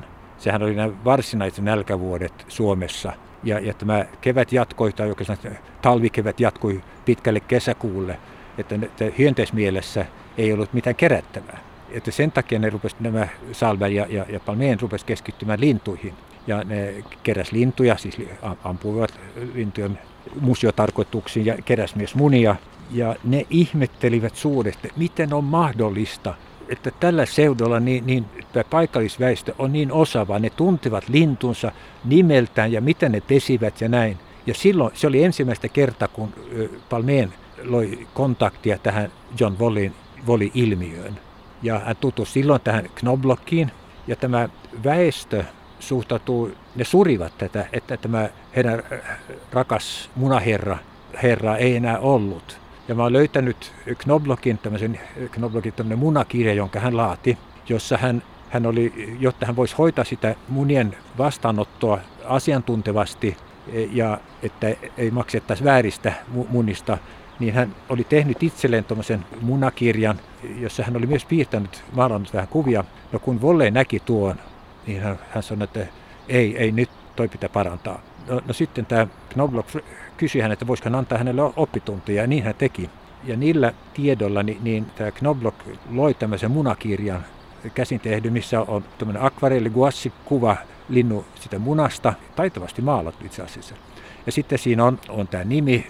67-68, 0.00 0.02
sehän 0.38 0.62
oli 0.62 0.74
nämä 0.74 1.04
varsinaiset 1.04 1.64
nälkävuodet 1.64 2.44
Suomessa– 2.48 3.12
ja, 3.44 3.58
ja 3.58 3.74
tämä 3.74 4.04
kevät 4.20 4.52
jatkoi, 4.52 4.92
tai 4.92 5.08
oikeastaan 5.08 5.58
talvikevät 5.82 6.40
jatkui 6.40 6.82
pitkälle 7.04 7.40
kesäkuulle, 7.40 8.18
että, 8.58 8.74
että 8.74 9.04
hyönteismielessä 9.18 10.06
ei 10.38 10.52
ollut 10.52 10.72
mitään 10.72 10.96
kerättävää. 10.96 11.58
Että 11.90 12.10
sen 12.10 12.32
takia 12.32 12.58
ne 12.58 12.70
rupes, 12.70 12.96
nämä 13.00 13.28
Salberg 13.52 13.92
ja, 13.92 14.06
ja, 14.10 14.26
ja 14.28 14.40
Palmeen 14.40 14.80
rupes 14.80 15.04
keskittymään 15.04 15.60
lintuihin. 15.60 16.14
Ja 16.46 16.64
ne 16.64 16.94
keräs 17.22 17.52
lintuja, 17.52 17.96
siis 17.96 18.16
ampuivat 18.64 19.20
lintuja 19.54 19.90
museotarkoituksiin 20.40 21.46
ja 21.46 21.56
keräs 21.64 21.94
myös 21.94 22.14
munia. 22.14 22.56
Ja 22.90 23.16
ne 23.24 23.46
ihmettelivät 23.50 24.36
suuresti, 24.36 24.90
miten 24.96 25.34
on 25.34 25.44
mahdollista, 25.44 26.34
että 26.68 26.90
tällä 27.00 27.26
seudulla 27.26 27.80
niin, 27.80 28.06
niin 28.06 28.24
paikallisväestö 28.70 29.54
on 29.58 29.72
niin 29.72 29.92
osaava, 29.92 30.38
ne 30.38 30.50
tuntevat 30.50 31.08
lintunsa 31.08 31.72
nimeltään 32.04 32.72
ja 32.72 32.80
miten 32.80 33.12
ne 33.12 33.20
pesivät 33.20 33.80
ja 33.80 33.88
näin. 33.88 34.18
Ja 34.46 34.54
silloin 34.54 34.90
se 34.94 35.06
oli 35.06 35.24
ensimmäistä 35.24 35.68
kertaa, 35.68 36.08
kun 36.08 36.32
Palmeen 36.90 37.32
loi 37.64 38.06
kontaktia 38.14 38.78
tähän 38.78 39.12
John 39.40 39.56
Wallin, 39.60 39.94
Wallin-ilmiöön. 40.28 41.27
Ja 41.62 41.78
hän 41.78 41.96
tutusti 41.96 42.32
silloin 42.32 42.60
tähän 42.60 42.88
Knoblockiin, 42.94 43.70
ja 44.06 44.16
tämä 44.16 44.48
väestö 44.84 45.44
suhtautuu, 45.80 46.50
ne 46.76 46.84
surivat 46.84 47.38
tätä, 47.38 47.66
että 47.72 47.96
tämä 47.96 48.28
heidän 48.56 48.82
rakas 49.52 50.10
munaherra 50.16 50.78
herra 51.22 51.56
ei 51.56 51.76
enää 51.76 51.98
ollut. 51.98 52.60
Ja 52.88 52.94
mä 52.94 53.02
oon 53.02 53.12
löytänyt 53.12 53.72
Knoblockin, 53.98 54.58
tämmöisen 54.58 55.00
Knoblockin 55.30 55.72
tämmöinen 55.72 55.98
munakirja, 55.98 56.54
jonka 56.54 56.80
hän 56.80 56.96
laati, 56.96 57.38
jossa 57.68 57.96
hän, 57.96 58.22
hän 58.50 58.66
oli, 58.66 59.16
jotta 59.20 59.46
hän 59.46 59.56
voisi 59.56 59.74
hoitaa 59.78 60.04
sitä 60.04 60.34
munien 60.48 60.96
vastaanottoa 61.18 61.98
asiantuntevasti 62.24 63.36
e, 63.72 63.82
ja 63.82 64.18
että 64.42 64.74
ei 64.96 65.10
maksettaisi 65.10 65.64
vääristä 65.64 66.12
munista, 66.48 66.98
niin 67.40 67.54
hän 67.54 67.74
oli 67.88 68.04
tehnyt 68.04 68.42
itselleen 68.42 68.84
tuommoisen 68.84 69.24
munakirjan, 69.40 70.20
jossa 70.58 70.82
hän 70.82 70.96
oli 70.96 71.06
myös 71.06 71.24
piirtänyt, 71.24 71.84
maalannut 71.92 72.34
vähän 72.34 72.48
kuvia. 72.48 72.84
No 73.12 73.18
kun 73.18 73.40
Volle 73.40 73.70
näki 73.70 74.00
tuon, 74.00 74.36
niin 74.86 75.00
hän, 75.00 75.18
hän 75.30 75.42
sanoi, 75.42 75.64
että 75.64 75.86
ei, 76.28 76.56
ei 76.56 76.72
nyt 76.72 76.90
toi 77.16 77.28
pitää 77.28 77.48
parantaa. 77.48 78.00
No, 78.28 78.40
no 78.46 78.52
sitten 78.52 78.86
tämä 78.86 79.06
Knobloch 79.32 79.76
kysyi 80.16 80.40
hän, 80.40 80.52
että 80.52 80.66
voisiko 80.66 80.88
hän 80.88 80.98
antaa 80.98 81.18
hänelle 81.18 81.42
oppituntia, 81.56 82.22
ja 82.22 82.26
niin 82.26 82.44
hän 82.44 82.54
teki. 82.54 82.90
Ja 83.24 83.36
niillä 83.36 83.72
tiedolla 83.94 84.42
niin, 84.42 84.58
niin 84.64 84.86
tämä 84.96 85.10
Knobloch 85.10 85.56
loi 85.90 86.14
tämmöisen 86.14 86.50
munakirjan 86.50 87.24
käsin 87.74 88.00
tehdyn, 88.00 88.32
missä 88.32 88.60
on 88.60 88.84
tämmöinen 88.98 89.22
akvarelli 89.22 89.72
kuva 90.24 90.56
linnu 90.88 91.24
sitä 91.40 91.58
munasta, 91.58 92.14
taitavasti 92.36 92.82
maalattu 92.82 93.26
itse 93.26 93.42
asiassa. 93.42 93.74
Ja 94.26 94.32
sitten 94.32 94.58
siinä 94.58 94.84
on, 94.84 94.98
on 95.08 95.28
tämä 95.28 95.44
nimi 95.44 95.86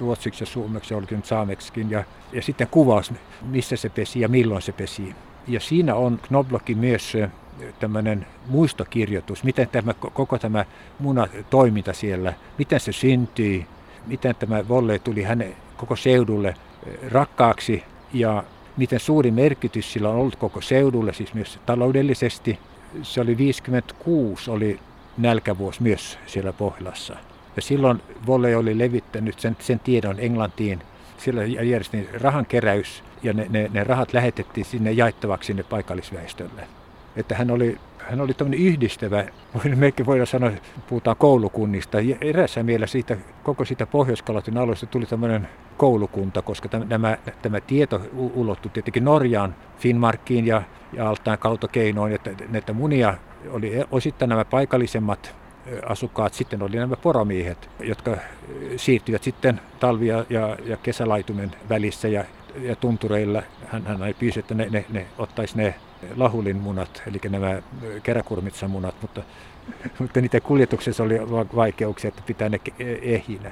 ruotsiksi 0.00 0.42
ja 0.42 0.46
suomeksi, 0.46 0.94
olikin 0.94 1.16
nyt 1.16 1.26
saameksikin, 1.26 1.90
ja, 1.90 2.04
ja 2.32 2.42
sitten 2.42 2.68
kuvaus, 2.70 3.12
missä 3.42 3.76
se 3.76 3.88
pesi 3.88 4.20
ja 4.20 4.28
milloin 4.28 4.62
se 4.62 4.72
pesi. 4.72 5.14
Ja 5.48 5.60
siinä 5.60 5.94
on 5.94 6.20
Knoblochin 6.28 6.78
myös 6.78 7.12
tämmöinen 7.80 8.26
muistokirjoitus, 8.46 9.44
miten 9.44 9.68
tämä, 9.68 9.94
koko 9.94 10.38
tämä 10.38 10.64
muna 10.98 11.26
toiminta 11.50 11.92
siellä, 11.92 12.32
miten 12.58 12.80
se 12.80 12.92
syntyi, 12.92 13.66
miten 14.06 14.34
tämä 14.34 14.68
Volle 14.68 14.98
tuli 14.98 15.22
hänen 15.22 15.56
koko 15.76 15.96
seudulle 15.96 16.48
eh, 16.48 17.10
rakkaaksi 17.10 17.84
ja 18.12 18.44
miten 18.76 19.00
suuri 19.00 19.30
merkitys 19.30 19.92
sillä 19.92 20.08
on 20.08 20.16
ollut 20.16 20.36
koko 20.36 20.60
seudulle, 20.60 21.12
siis 21.12 21.34
myös 21.34 21.58
taloudellisesti. 21.66 22.58
Se 23.02 23.20
oli 23.20 23.38
56, 23.38 24.50
oli 24.50 24.78
nälkävuosi 25.18 25.82
myös 25.82 26.18
siellä 26.26 26.52
Pohjolassa. 26.52 27.16
Ja 27.56 27.62
silloin 27.62 28.02
Volle 28.26 28.56
oli 28.56 28.78
levittänyt 28.78 29.40
sen, 29.40 29.56
sen 29.60 29.80
tiedon 29.80 30.16
Englantiin. 30.18 30.82
Siellä 31.18 31.44
järjestettiin 31.44 32.20
rahankeräys 32.20 33.04
ja 33.22 33.32
ne, 33.32 33.46
ne, 33.50 33.70
ne 33.72 33.84
rahat 33.84 34.12
lähetettiin 34.12 34.64
sinne 34.66 34.92
jaettavaksi 34.92 35.46
sinne 35.46 35.62
paikallisväestölle. 35.62 36.68
että 37.16 37.34
hän 37.34 37.50
oli 37.50 37.78
hän 38.10 38.20
oli 38.20 38.34
tämmöinen 38.34 38.60
yhdistävä, 38.60 39.24
mekin 39.76 40.06
voidaan 40.06 40.26
sanoa, 40.26 40.50
puhutaan 40.88 41.16
koulukunnista. 41.16 41.98
Erässä 42.20 42.62
mielessä 42.62 42.92
siitä, 42.92 43.16
koko 43.42 43.64
siitä 43.64 43.86
pohjois 43.86 44.24
alueesta 44.60 44.86
tuli 44.86 45.06
tämmöinen 45.06 45.48
koulukunta, 45.76 46.42
koska 46.42 46.68
tämä, 46.68 47.18
tämä 47.42 47.60
tieto 47.60 48.00
ulottui 48.14 48.70
tietenkin 48.70 49.04
Norjaan, 49.04 49.54
Finnmarkkiin 49.78 50.46
ja, 50.46 50.62
ja 50.92 51.08
altaan 51.08 51.38
keinoin, 51.72 52.12
että 52.12 52.30
näitä 52.48 52.72
munia 52.72 53.14
oli 53.50 53.84
osittain 53.90 54.28
nämä 54.28 54.44
paikallisemmat 54.44 55.34
asukkaat, 55.86 56.34
sitten 56.34 56.62
oli 56.62 56.76
nämä 56.76 56.96
poromiehet, 56.96 57.70
jotka 57.80 58.16
siirtyivät 58.76 59.22
sitten 59.22 59.60
talvia 59.80 60.24
ja, 60.30 60.56
ja 60.64 60.76
kesälaitumen 60.76 61.50
välissä 61.68 62.08
ja, 62.08 62.24
ja 62.56 62.76
tuntureilla. 62.76 63.42
Hän, 63.66 63.86
hän 63.86 64.02
ei 64.02 64.14
pyysi, 64.14 64.40
että 64.40 64.54
ne, 64.54 64.68
ne, 64.70 64.84
ne 64.90 65.06
ottaisi 65.18 65.56
ne 65.56 65.74
lahulin 66.16 66.56
munat, 66.56 67.02
eli 67.06 67.20
nämä 67.30 67.62
keräkurmitsan 68.02 68.70
munat, 68.70 68.94
mutta, 69.02 69.22
mutta 69.98 70.20
niiden 70.20 70.42
kuljetuksessa 70.42 71.02
oli 71.02 71.18
vaikeuksia, 71.56 72.08
että 72.08 72.22
pitää 72.26 72.48
ne 72.48 72.60
ehinä. 73.02 73.50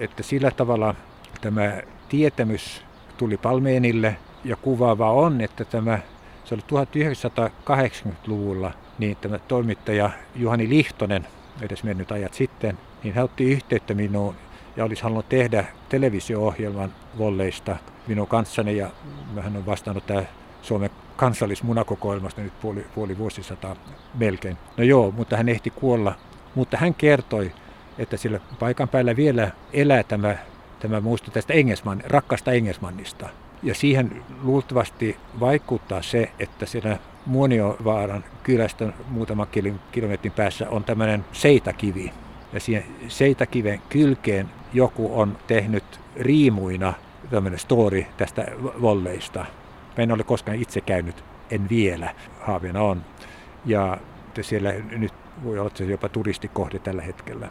Että 0.00 0.22
sillä 0.22 0.50
tavalla 0.50 0.94
tämä 1.40 1.82
tietämys 2.08 2.84
tuli 3.16 3.36
Palmeenille 3.36 4.16
ja 4.44 4.56
kuvaava 4.56 5.12
on, 5.12 5.40
että 5.40 5.64
tämä, 5.64 5.98
se 6.44 6.54
oli 6.54 6.62
1980-luvulla, 6.62 8.72
niin 8.98 9.16
tämä 9.16 9.38
toimittaja 9.38 10.10
Juhani 10.34 10.68
Lihtonen, 10.68 11.26
edes 11.62 11.84
mennyt 11.84 12.12
ajat 12.12 12.34
sitten, 12.34 12.78
niin 13.02 13.14
hän 13.14 13.24
otti 13.24 13.52
yhteyttä 13.52 13.94
minuun 13.94 14.34
ja 14.76 14.84
olisi 14.84 15.02
halunnut 15.02 15.28
tehdä 15.28 15.64
televisio-ohjelman 15.88 16.92
volleista 17.18 17.76
minun 18.06 18.26
kanssani 18.26 18.76
ja 18.76 18.90
hän 19.40 19.56
on 19.56 19.66
vastannut 19.66 20.06
tämä 20.06 20.22
Suomen 20.62 20.90
kansallismunakokoelmasta 21.16 22.40
nyt 22.40 22.60
puoli, 22.60 22.86
puoli 22.94 23.18
vuosisataa 23.18 23.76
melkein. 24.14 24.58
No 24.76 24.84
joo, 24.84 25.10
mutta 25.10 25.36
hän 25.36 25.48
ehti 25.48 25.70
kuolla. 25.70 26.14
Mutta 26.54 26.76
hän 26.76 26.94
kertoi, 26.94 27.52
että 27.98 28.16
sillä 28.16 28.40
paikan 28.58 28.88
päällä 28.88 29.16
vielä 29.16 29.50
elää 29.72 30.02
tämä, 30.02 30.36
tämä 30.80 31.00
muisto 31.00 31.30
tästä 31.30 31.52
Engelsman, 31.52 32.02
rakkasta 32.04 32.52
Engelsmannista. 32.52 33.28
Ja 33.62 33.74
siihen 33.74 34.22
luultavasti 34.42 35.16
vaikuttaa 35.40 36.02
se, 36.02 36.30
että 36.38 36.66
siinä 36.66 36.98
Muoniovaaran 37.26 38.24
kylästä 38.42 38.92
muutaman 39.08 39.46
kilometrin 39.92 40.32
päässä 40.32 40.70
on 40.70 40.84
tämmöinen 40.84 41.24
seitakivi. 41.32 42.12
Ja 42.52 42.60
siihen 42.60 42.84
seitakiven 43.08 43.82
kylkeen 43.88 44.50
joku 44.72 45.20
on 45.20 45.38
tehnyt 45.46 46.00
riimuina 46.16 46.94
tämmöinen 47.30 47.58
story 47.58 48.06
tästä 48.16 48.46
volleista. 48.60 49.44
Mä 49.96 50.02
en 50.02 50.12
ole 50.12 50.24
koskaan 50.24 50.62
itse 50.62 50.80
käynyt, 50.80 51.24
en 51.50 51.68
vielä, 51.68 52.14
haaveena 52.40 52.82
on. 52.82 53.02
Ja 53.64 53.98
siellä 54.40 54.72
nyt 54.72 55.14
voi 55.44 55.58
olla 55.58 55.70
jopa 55.90 56.08
turistikohde 56.08 56.78
tällä 56.78 57.02
hetkellä. 57.02 57.48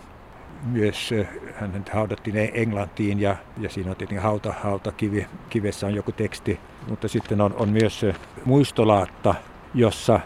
Myös 0.66 1.10
hän 1.56 1.86
haudattiin 1.94 2.52
Englantiin 2.54 3.20
ja, 3.20 3.36
ja 3.58 3.70
siinä 3.70 3.92
on 3.92 3.98
tietenkin 3.98 4.24
hauta, 4.24 4.54
hauta 4.64 4.92
kivi, 4.92 5.28
kivessä 5.50 5.88
on 5.88 5.96
joku 5.96 6.12
teksti. 6.12 6.60
Mutta 6.88 7.08
sitten 7.08 7.42
on, 7.42 7.54
on 7.54 7.70
myös 7.70 8.06
muistolaatta, 8.46 9.36
jossa 9.74 10.20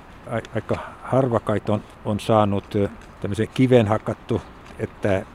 aika 0.55 0.77
harvakait 1.03 1.69
on, 1.69 1.83
on 2.05 2.19
saanut 2.19 2.73
tämmöisen 3.21 3.47
kiven 3.53 3.87
hakattu, 3.87 4.41
että 4.79 5.25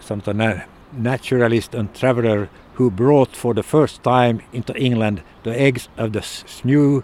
sanotaan 0.00 0.36
näin, 0.36 0.62
naturalist 0.92 1.74
and 1.74 1.88
traveler 1.88 2.46
who 2.78 2.90
brought 2.90 3.36
for 3.36 3.54
the 3.54 3.62
first 3.62 4.02
time 4.02 4.42
into 4.52 4.72
England 4.76 5.18
the 5.42 5.66
eggs 5.66 5.90
of 5.98 6.12
the 6.12 6.22
snew, 6.22 7.00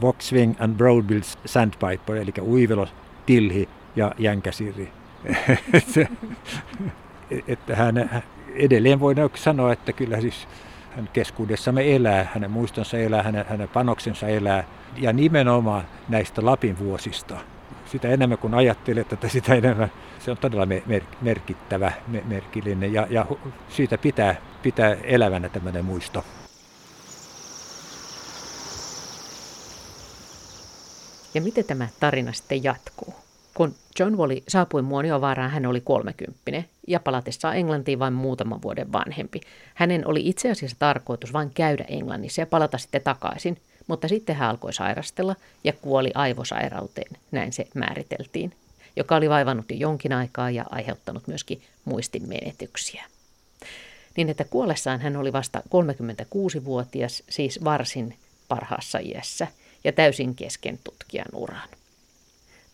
voxwing 0.00 0.54
and 0.58 0.76
broadbill 0.76 1.22
sandpiper, 1.44 2.16
eli 2.16 2.32
uivelo, 2.42 2.88
tilhi 3.26 3.68
ja 3.96 4.12
jänkäsirri. 4.18 4.97
että 7.48 7.76
hän 7.76 8.22
edelleen 8.54 9.00
voi 9.00 9.14
sanoa, 9.34 9.72
että 9.72 9.92
kyllä 9.92 10.20
siis 10.20 10.48
hän 10.96 11.08
keskuudessamme 11.12 11.96
elää, 11.96 12.26
hänen 12.34 12.50
muistonsa 12.50 12.98
elää, 12.98 13.22
hänen, 13.22 13.44
hänen 13.48 13.68
panoksensa 13.68 14.28
elää, 14.28 14.64
ja 14.96 15.12
nimenomaan 15.12 15.84
näistä 16.08 16.44
Lapin 16.44 16.78
vuosista. 16.78 17.36
Sitä 17.86 18.08
enemmän 18.08 18.38
kun 18.38 18.54
ajattelet, 18.54 19.12
että 19.12 19.28
sitä 19.28 19.54
enemmän 19.54 19.92
se 20.18 20.30
on 20.30 20.36
todella 20.36 20.66
mer- 20.66 21.02
merkittävä, 21.20 21.92
merkillinen 22.24 22.92
ja, 22.92 23.06
ja 23.10 23.26
siitä 23.68 23.98
pitää, 23.98 24.36
pitää 24.62 24.96
elävänä 25.02 25.48
tämmöinen 25.48 25.84
muisto. 25.84 26.24
Ja 31.34 31.40
miten 31.40 31.64
tämä 31.64 31.88
tarina 32.00 32.32
sitten 32.32 32.64
jatkuu? 32.64 33.27
Kun 33.58 33.74
John 33.98 34.16
Wally 34.18 34.36
saapui 34.48 34.82
Muoniovaaraan, 34.82 35.50
hän 35.50 35.66
oli 35.66 35.80
kolmekymppinen 35.80 36.64
ja 36.88 37.00
palatessaan 37.00 37.56
Englantiin 37.56 37.98
vain 37.98 38.12
muutaman 38.12 38.62
vuoden 38.62 38.92
vanhempi. 38.92 39.40
Hänen 39.74 40.06
oli 40.06 40.28
itse 40.28 40.50
asiassa 40.50 40.76
tarkoitus 40.78 41.32
vain 41.32 41.50
käydä 41.50 41.84
Englannissa 41.88 42.40
ja 42.40 42.46
palata 42.46 42.78
sitten 42.78 43.02
takaisin, 43.02 43.60
mutta 43.86 44.08
sitten 44.08 44.36
hän 44.36 44.48
alkoi 44.48 44.72
sairastella 44.72 45.36
ja 45.64 45.72
kuoli 45.72 46.10
aivosairauteen, 46.14 47.16
näin 47.30 47.52
se 47.52 47.66
määriteltiin 47.74 48.52
joka 48.96 49.16
oli 49.16 49.30
vaivannut 49.30 49.70
jo 49.70 49.76
jonkin 49.76 50.12
aikaa 50.12 50.50
ja 50.50 50.64
aiheuttanut 50.70 51.26
myöskin 51.26 51.62
muistin 51.84 52.28
menetyksiä. 52.28 53.04
Niin 54.16 54.28
että 54.28 54.44
kuollessaan 54.44 55.00
hän 55.00 55.16
oli 55.16 55.32
vasta 55.32 55.62
36-vuotias, 55.68 57.22
siis 57.30 57.64
varsin 57.64 58.16
parhaassa 58.48 58.98
iässä 58.98 59.46
ja 59.84 59.92
täysin 59.92 60.34
kesken 60.34 60.78
tutkijan 60.84 61.28
uran. 61.34 61.68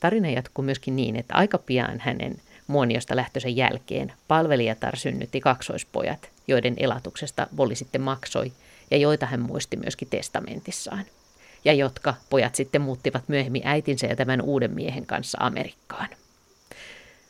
Tarina 0.04 0.30
jatkuu 0.30 0.64
myöskin 0.64 0.96
niin, 0.96 1.16
että 1.16 1.34
aika 1.34 1.58
pian 1.58 2.00
hänen 2.00 2.36
muoniosta 2.66 3.16
lähtöisen 3.16 3.56
jälkeen 3.56 4.12
palvelijatar 4.28 4.96
synnytti 4.96 5.40
kaksoispojat, 5.40 6.30
joiden 6.48 6.74
elatuksesta 6.76 7.46
Voli 7.56 7.74
sitten 7.74 8.00
maksoi 8.00 8.52
ja 8.90 8.96
joita 8.96 9.26
hän 9.26 9.40
muisti 9.40 9.76
myöskin 9.76 10.08
testamentissaan 10.08 11.04
ja 11.64 11.72
jotka 11.72 12.14
pojat 12.30 12.54
sitten 12.54 12.80
muuttivat 12.82 13.28
myöhemmin 13.28 13.62
äitinsä 13.64 14.06
ja 14.06 14.16
tämän 14.16 14.42
uuden 14.42 14.70
miehen 14.70 15.06
kanssa 15.06 15.38
Amerikkaan. 15.40 16.08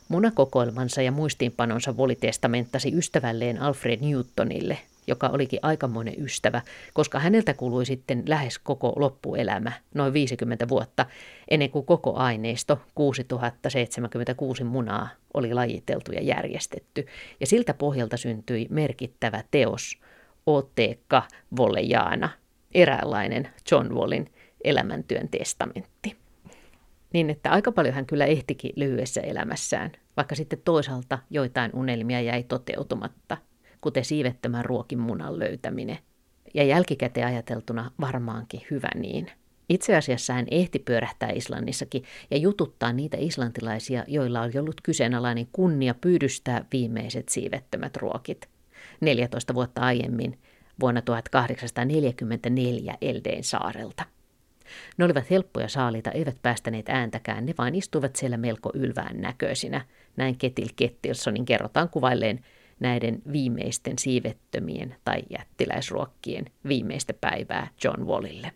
Munakokoelmansa 0.07 1.01
ja 1.01 1.11
muistiinpanonsa 1.11 1.97
Voli 1.97 2.15
testamenttasi 2.15 2.97
ystävälleen 2.97 3.61
Alfred 3.61 3.99
Newtonille, 4.01 4.77
joka 5.07 5.27
olikin 5.27 5.59
aikamoinen 5.61 6.23
ystävä, 6.23 6.61
koska 6.93 7.19
häneltä 7.19 7.53
kului 7.53 7.85
sitten 7.85 8.23
lähes 8.27 8.59
koko 8.59 8.93
loppuelämä, 8.95 9.71
noin 9.93 10.13
50 10.13 10.69
vuotta, 10.69 11.05
ennen 11.51 11.69
kuin 11.69 11.85
koko 11.85 12.15
aineisto, 12.15 12.79
6076 12.95 14.63
munaa, 14.63 15.07
oli 15.33 15.53
lajiteltu 15.53 16.11
ja 16.11 16.21
järjestetty. 16.21 17.05
Ja 17.39 17.47
siltä 17.47 17.73
pohjalta 17.73 18.17
syntyi 18.17 18.67
merkittävä 18.69 19.43
teos, 19.51 19.99
Oteekka 20.45 21.23
Vollejaana, 21.57 22.29
eräänlainen 22.73 23.47
John 23.71 23.93
Wallin 23.93 24.29
elämäntyön 24.63 25.29
testamentti. 25.29 26.17
Niin 27.13 27.29
että 27.29 27.51
aika 27.51 27.71
paljon 27.71 27.95
hän 27.95 28.05
kyllä 28.05 28.25
ehtikin 28.25 28.71
lyhyessä 28.75 29.21
elämässään, 29.21 29.91
vaikka 30.17 30.35
sitten 30.35 30.61
toisaalta 30.65 31.19
joitain 31.29 31.71
unelmia 31.73 32.21
jäi 32.21 32.43
toteutumatta, 32.43 33.37
kuten 33.85 34.05
siivettömän 34.05 34.65
ruokin 34.65 34.99
munan 34.99 35.39
löytäminen. 35.39 35.97
Ja 36.53 36.63
jälkikäteen 36.63 37.27
ajateltuna 37.27 37.91
varmaankin 38.01 38.61
hyvä 38.71 38.89
niin. 38.95 39.31
Itse 39.69 39.95
asiassa 39.95 40.33
hän 40.33 40.45
ehti 40.51 40.79
pyörähtää 40.79 41.29
Islannissakin 41.29 42.03
ja 42.31 42.37
jututtaa 42.37 42.93
niitä 42.93 43.17
islantilaisia, 43.19 44.03
joilla 44.07 44.41
oli 44.41 44.59
ollut 44.59 44.81
kyseenalainen 44.81 45.47
kunnia 45.51 45.93
pyydystää 45.93 46.65
viimeiset 46.71 47.29
siivettömät 47.29 47.97
ruokit. 47.97 48.49
14 49.01 49.53
vuotta 49.53 49.81
aiemmin 49.81 50.39
vuonna 50.79 51.01
1844 51.01 52.97
Eldeen 53.01 53.43
saarelta. 53.43 54.03
Ne 54.97 55.05
olivat 55.05 55.29
helppoja 55.29 55.67
saaliita, 55.67 56.11
eivät 56.11 56.37
päästäneet 56.41 56.89
ääntäkään, 56.89 57.45
ne 57.45 57.53
vain 57.57 57.75
istuivat 57.75 58.15
siellä 58.15 58.37
melko 58.37 58.71
ylvään 58.73 59.21
näköisinä. 59.21 59.85
Näin 60.17 60.37
Ketil 60.37 60.69
Kettilsonin 60.75 61.45
kerrotaan 61.45 61.89
kuvailleen 61.89 62.39
näiden 62.79 63.21
viimeisten 63.31 63.99
siivettömien 63.99 64.95
tai 65.03 65.23
jättiläisruokkien 65.29 66.45
viimeistä 66.67 67.13
päivää 67.13 67.67
John 67.83 68.03
Wallille. 68.07 68.51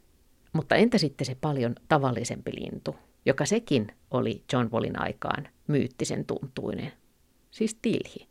Mutta 0.53 0.75
entä 0.75 0.97
sitten 0.97 1.25
se 1.25 1.35
paljon 1.41 1.75
tavallisempi 1.87 2.51
lintu, 2.55 2.95
joka 3.25 3.45
sekin 3.45 3.87
oli 4.11 4.43
John 4.53 4.69
Wallin 4.71 5.01
aikaan 5.01 5.47
myyttisen 5.67 6.25
tuntuinen, 6.25 6.91
siis 7.51 7.75
tilhi, 7.81 8.27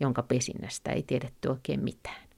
jonka 0.00 0.22
pesinnästä 0.22 0.92
ei 0.92 1.02
tiedetty 1.02 1.48
oikein 1.48 1.80
mitään 1.80 2.32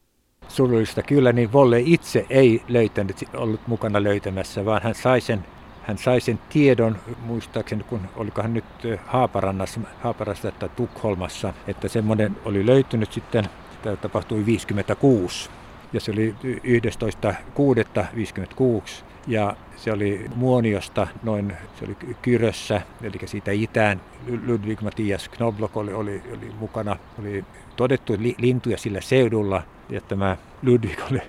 surullista 0.48 1.02
kyllä, 1.02 1.32
niin 1.32 1.52
Volle 1.52 1.80
itse 1.80 2.26
ei 2.30 2.62
löytänyt, 2.68 3.24
ollut 3.34 3.66
mukana 3.66 4.02
löytämässä, 4.02 4.64
vaan 4.64 4.82
hän 4.82 4.94
sai 4.94 5.20
sen, 5.20 5.44
hän 5.86 5.98
sai 5.98 6.20
sen 6.20 6.38
tiedon, 6.48 6.96
muistaakseni 7.26 7.82
kun 7.82 8.00
olikohan 8.16 8.54
nyt 8.54 8.64
Haaparannassa, 9.06 9.80
Haaparassa 10.02 10.52
tai 10.52 10.68
Tukholmassa, 10.76 11.54
että 11.66 11.88
semmoinen 11.88 12.36
oli 12.44 12.66
löytynyt 12.66 13.12
sitten, 13.12 13.44
tämä 13.82 13.96
tapahtui 13.96 14.46
56. 14.46 15.50
ja 15.92 16.00
se 16.00 16.12
oli 16.12 16.34
11.6.56 16.44 19.04
ja 19.26 19.56
se 19.76 19.92
oli 19.92 20.30
Muoniosta 20.36 21.06
noin, 21.22 21.52
se 21.78 21.84
oli 21.84 21.96
Kyrössä, 22.22 22.82
eli 23.02 23.18
siitä 23.24 23.52
itään. 23.52 24.00
Ludwig 24.46 24.80
Matthias 24.80 25.28
Knobloch 25.28 25.76
oli, 25.76 25.92
oli, 25.92 26.22
oli 26.32 26.52
mukana, 26.58 26.96
oli 27.18 27.44
todettu 27.76 28.16
li, 28.18 28.34
lintuja 28.38 28.78
sillä 28.78 29.00
seudulla 29.00 29.62
ja 29.88 30.00
tämä 30.00 30.36
Ludwig 30.62 30.98
oli, 31.10 31.20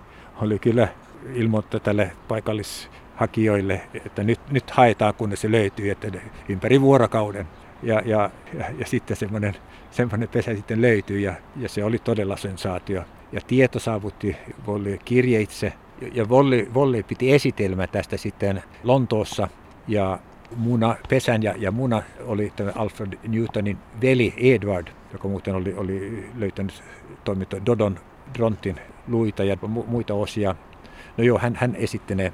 oli 0.42 0.60
kyllä 0.60 0.88
ilmoittaa 1.34 1.80
tälle 1.80 2.12
paikallishakijoille, 3.16 3.82
että 4.06 4.24
nyt, 4.24 4.40
nyt 4.52 4.72
haetaan, 4.72 5.14
kunnes 5.14 5.42
se 5.42 5.52
löytyy, 5.52 5.92
että 5.92 6.08
ympäri 6.50 6.82
vuorokauden. 6.82 7.48
Ja, 7.84 8.02
ja, 8.06 8.30
ja, 8.54 8.66
ja 8.80 8.86
sitten 8.86 9.18
semmoinen, 9.18 9.56
semmoinen 9.92 10.30
pesä 10.30 10.56
sitten 10.56 10.82
löytyi 10.82 11.24
ja, 11.24 11.34
ja 11.56 11.70
se 11.70 11.84
oli 11.84 12.00
todella 12.00 12.38
sensaatio. 12.38 13.04
Ja 13.32 13.42
tieto 13.48 13.80
saavutti 13.80 14.36
Volli 14.68 15.00
kirjeitse 15.06 15.74
ja 16.14 16.30
Volli, 16.30 16.70
Volli 16.74 17.04
piti 17.04 17.34
esitelmä 17.34 17.88
tästä 17.88 18.18
sitten 18.18 18.64
Lontoossa 18.84 19.48
ja 19.88 20.20
muna, 20.56 20.96
pesän 21.10 21.44
ja, 21.44 21.54
ja 21.58 21.72
muna 21.72 22.04
oli 22.26 22.54
tämä 22.56 22.72
Alfred 22.76 23.14
Newtonin 23.28 23.78
veli 24.02 24.34
Edward, 24.38 24.88
joka 25.14 25.28
muuten 25.28 25.56
oli, 25.56 25.74
oli 25.74 26.30
löytänyt 26.36 26.84
toimittaa 27.24 27.66
Dodon 27.66 28.00
Drontin 28.38 28.80
luita 29.08 29.44
ja 29.44 29.58
muita 29.88 30.14
osia. 30.14 30.56
No 31.18 31.24
joo, 31.24 31.40
hän, 31.40 31.56
hän 31.56 31.76
esitti 31.76 32.16
ne, 32.16 32.34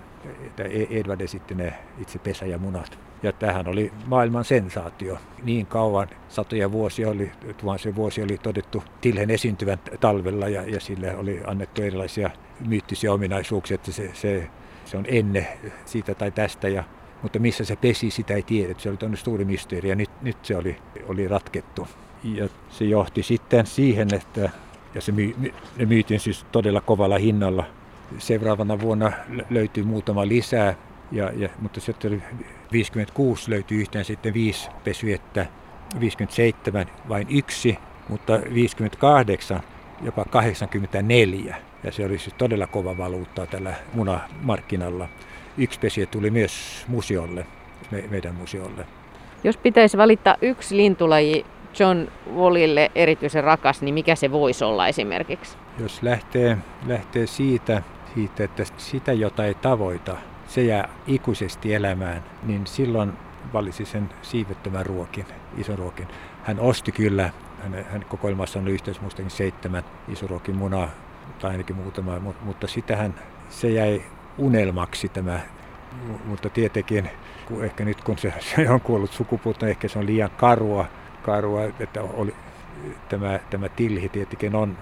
e- 0.58 1.00
Edward 1.00 1.22
esitti 1.22 1.56
ne 1.56 1.74
itse 2.00 2.20
pesä 2.20 2.46
ja 2.46 2.58
munat. 2.58 3.00
Ja 3.24 3.32
tähän 3.32 3.68
oli 3.68 3.92
maailman 4.06 4.46
sensaatio. 4.46 5.18
Niin 5.44 5.66
kauan, 5.66 6.08
satoja 6.30 6.72
vuosia 6.72 7.10
oli, 7.10 7.32
tuhansia 7.58 7.96
vuosia 7.96 8.24
oli 8.24 8.38
todettu 8.38 8.84
tilhen 9.02 9.30
esiintyvän 9.30 9.80
talvella 10.00 10.50
ja, 10.50 10.62
ja 10.62 10.80
sille 10.80 11.16
oli 11.16 11.42
annettu 11.48 11.82
erilaisia 11.82 12.30
myyttisiä 12.68 13.14
ominaisuuksia, 13.14 13.76
että 13.76 13.92
se, 13.92 14.12
se, 14.14 14.48
se 14.86 14.98
on 14.98 15.06
enne 15.08 15.58
siitä 15.86 16.16
tai 16.16 16.32
tästä. 16.32 16.68
Ja, 16.68 16.84
mutta 17.22 17.40
missä 17.40 17.66
se 17.66 17.76
pesi, 17.76 18.12
sitä 18.12 18.34
ei 18.34 18.44
tiedä. 18.44 18.76
Se 18.78 18.90
oli 18.90 18.98
tuonne 18.98 19.18
suuri 19.18 19.46
mysteeri 19.46 19.90
ja 19.90 19.96
nyt, 19.96 20.10
nyt 20.22 20.38
se 20.46 20.58
oli, 20.58 20.78
oli 21.08 21.28
ratkettu. 21.28 21.88
Ja 22.24 22.50
se 22.70 22.86
johti 22.86 23.24
sitten 23.24 23.66
siihen, 23.66 24.14
että 24.14 24.50
ja 24.96 25.02
se 25.02 25.12
my, 25.12 25.36
ne 25.78 25.86
myytiin 25.86 26.20
siis 26.20 26.46
todella 26.52 26.82
kovalla 26.82 27.18
hinnalla. 27.18 27.64
Seuraavana 28.18 28.80
vuonna 28.80 29.12
löytyi 29.50 29.84
muutama 29.84 30.28
lisää, 30.28 30.74
ja, 31.12 31.32
ja, 31.36 31.50
mutta 31.60 31.80
sitten 31.80 32.12
oli 32.12 32.22
56 32.72 33.52
löytyi 33.52 33.82
yhteen 33.82 34.06
sitten 34.06 34.34
viisi 34.34 34.70
pesyettä, 34.84 35.46
57 36.00 36.86
vain 37.10 37.28
yksi, 37.30 37.78
mutta 38.10 38.40
58 38.54 39.62
jopa 40.02 40.26
84. 40.26 41.56
Ja 41.84 41.92
se 41.92 42.06
oli 42.06 42.18
siis 42.18 42.36
todella 42.38 42.68
kova 42.68 42.98
valuutta 42.98 43.46
tällä 43.46 43.74
munamarkkinalla. 43.94 45.08
Yksi 45.58 45.80
pesiä 45.80 46.06
tuli 46.06 46.32
myös 46.32 46.86
museolle, 46.88 47.46
me, 47.92 48.04
meidän 48.10 48.36
museolle. 48.36 48.86
Jos 49.44 49.58
pitäisi 49.58 49.98
valita 49.98 50.38
yksi 50.42 50.78
lintulaji 50.78 51.46
John 51.80 52.08
Wallille 52.36 52.92
erityisen 52.96 53.44
rakas, 53.44 53.82
niin 53.82 53.94
mikä 53.94 54.16
se 54.16 54.32
voisi 54.32 54.64
olla 54.64 54.88
esimerkiksi? 54.88 55.58
Jos 55.80 56.04
lähtee, 56.04 56.58
lähtee 56.88 57.28
siitä, 57.28 57.82
siitä, 58.16 58.44
että 58.44 58.64
sitä, 58.78 59.14
jota 59.14 59.46
ei 59.46 59.54
tavoita, 59.54 60.18
se 60.48 60.62
jää 60.62 60.90
ikuisesti 61.08 61.74
elämään, 61.74 62.24
niin 62.44 62.68
silloin 62.68 63.14
valisi 63.54 63.86
sen 63.86 64.10
siivettömän 64.22 64.86
ruokin, 64.86 65.26
ison 65.58 65.78
ruokin. 65.78 66.08
Hän 66.44 66.60
osti 66.60 66.92
kyllä, 66.92 67.30
hän, 67.64 67.86
hän 67.92 68.06
kokoelmassa 68.10 68.60
on 68.60 68.68
yhteensä 68.68 69.02
muistakin 69.02 69.32
seitsemän 69.32 69.84
isoruokin 70.08 70.56
munaa, 70.56 70.90
tai 71.40 71.52
ainakin 71.52 71.76
muutama, 71.76 72.20
mutta, 72.20 72.46
mutta 72.46 72.68
sitähän 72.68 73.16
se 73.50 73.70
jäi 73.70 74.02
unelmaksi 74.38 75.10
tämä, 75.10 75.40
mutta 76.26 76.50
tietenkin 76.50 77.10
kun 77.46 77.64
ehkä 77.64 77.86
nyt 77.86 78.04
kun 78.04 78.18
se, 78.18 78.34
se 78.40 78.70
on 78.70 78.82
kuollut 78.82 79.12
sukupuutto, 79.12 79.66
ehkä 79.66 79.88
se 79.88 80.00
on 80.00 80.06
liian 80.06 80.32
karua, 80.38 80.86
karua 81.24 81.64
että 81.64 82.02
oli, 82.02 82.36
tämä, 83.10 83.40
tämä 83.50 83.70
tilhi 83.70 84.10
tietenkin 84.10 84.56
on 84.56 84.78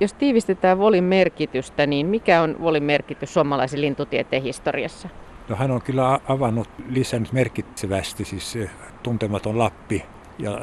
jos 0.00 0.12
tiivistetään 0.12 0.78
Volin 0.78 1.04
merkitystä, 1.04 1.86
niin 1.86 2.06
mikä 2.06 2.42
on 2.42 2.56
Volin 2.60 2.82
merkitys 2.82 3.34
suomalaisen 3.34 3.80
lintutieteen 3.80 4.42
historiassa? 4.42 5.08
No, 5.48 5.56
hän 5.56 5.70
on 5.70 5.82
kyllä 5.82 6.20
avannut, 6.28 6.68
lisännyt 6.88 7.32
merkitsevästi 7.32 8.24
siis 8.24 8.58
tuntematon 9.02 9.58
Lappi 9.58 10.04
ja 10.38 10.60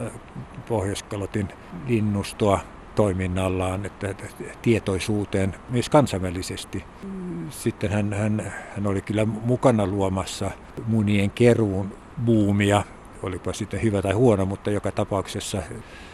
Pohjoiskalotin 0.68 1.48
linnustoa 1.88 2.60
toiminnallaan, 2.96 3.86
että 3.86 4.16
tietoisuuteen 4.62 5.56
myös 5.70 5.90
kansainvälisesti. 5.90 6.84
Sitten 7.50 7.92
hän, 7.92 8.14
hän, 8.14 8.54
hän 8.76 8.88
oli 8.88 9.02
kyllä 9.02 9.26
mukana 9.26 9.88
luomassa 9.88 10.52
munien 10.88 11.32
keruun 11.32 11.94
buumia 12.26 12.84
olipa 13.24 13.54
sitten 13.54 13.82
hyvä 13.82 14.02
tai 14.02 14.14
huono, 14.14 14.46
mutta 14.46 14.72
joka 14.72 14.92
tapauksessa 14.92 15.62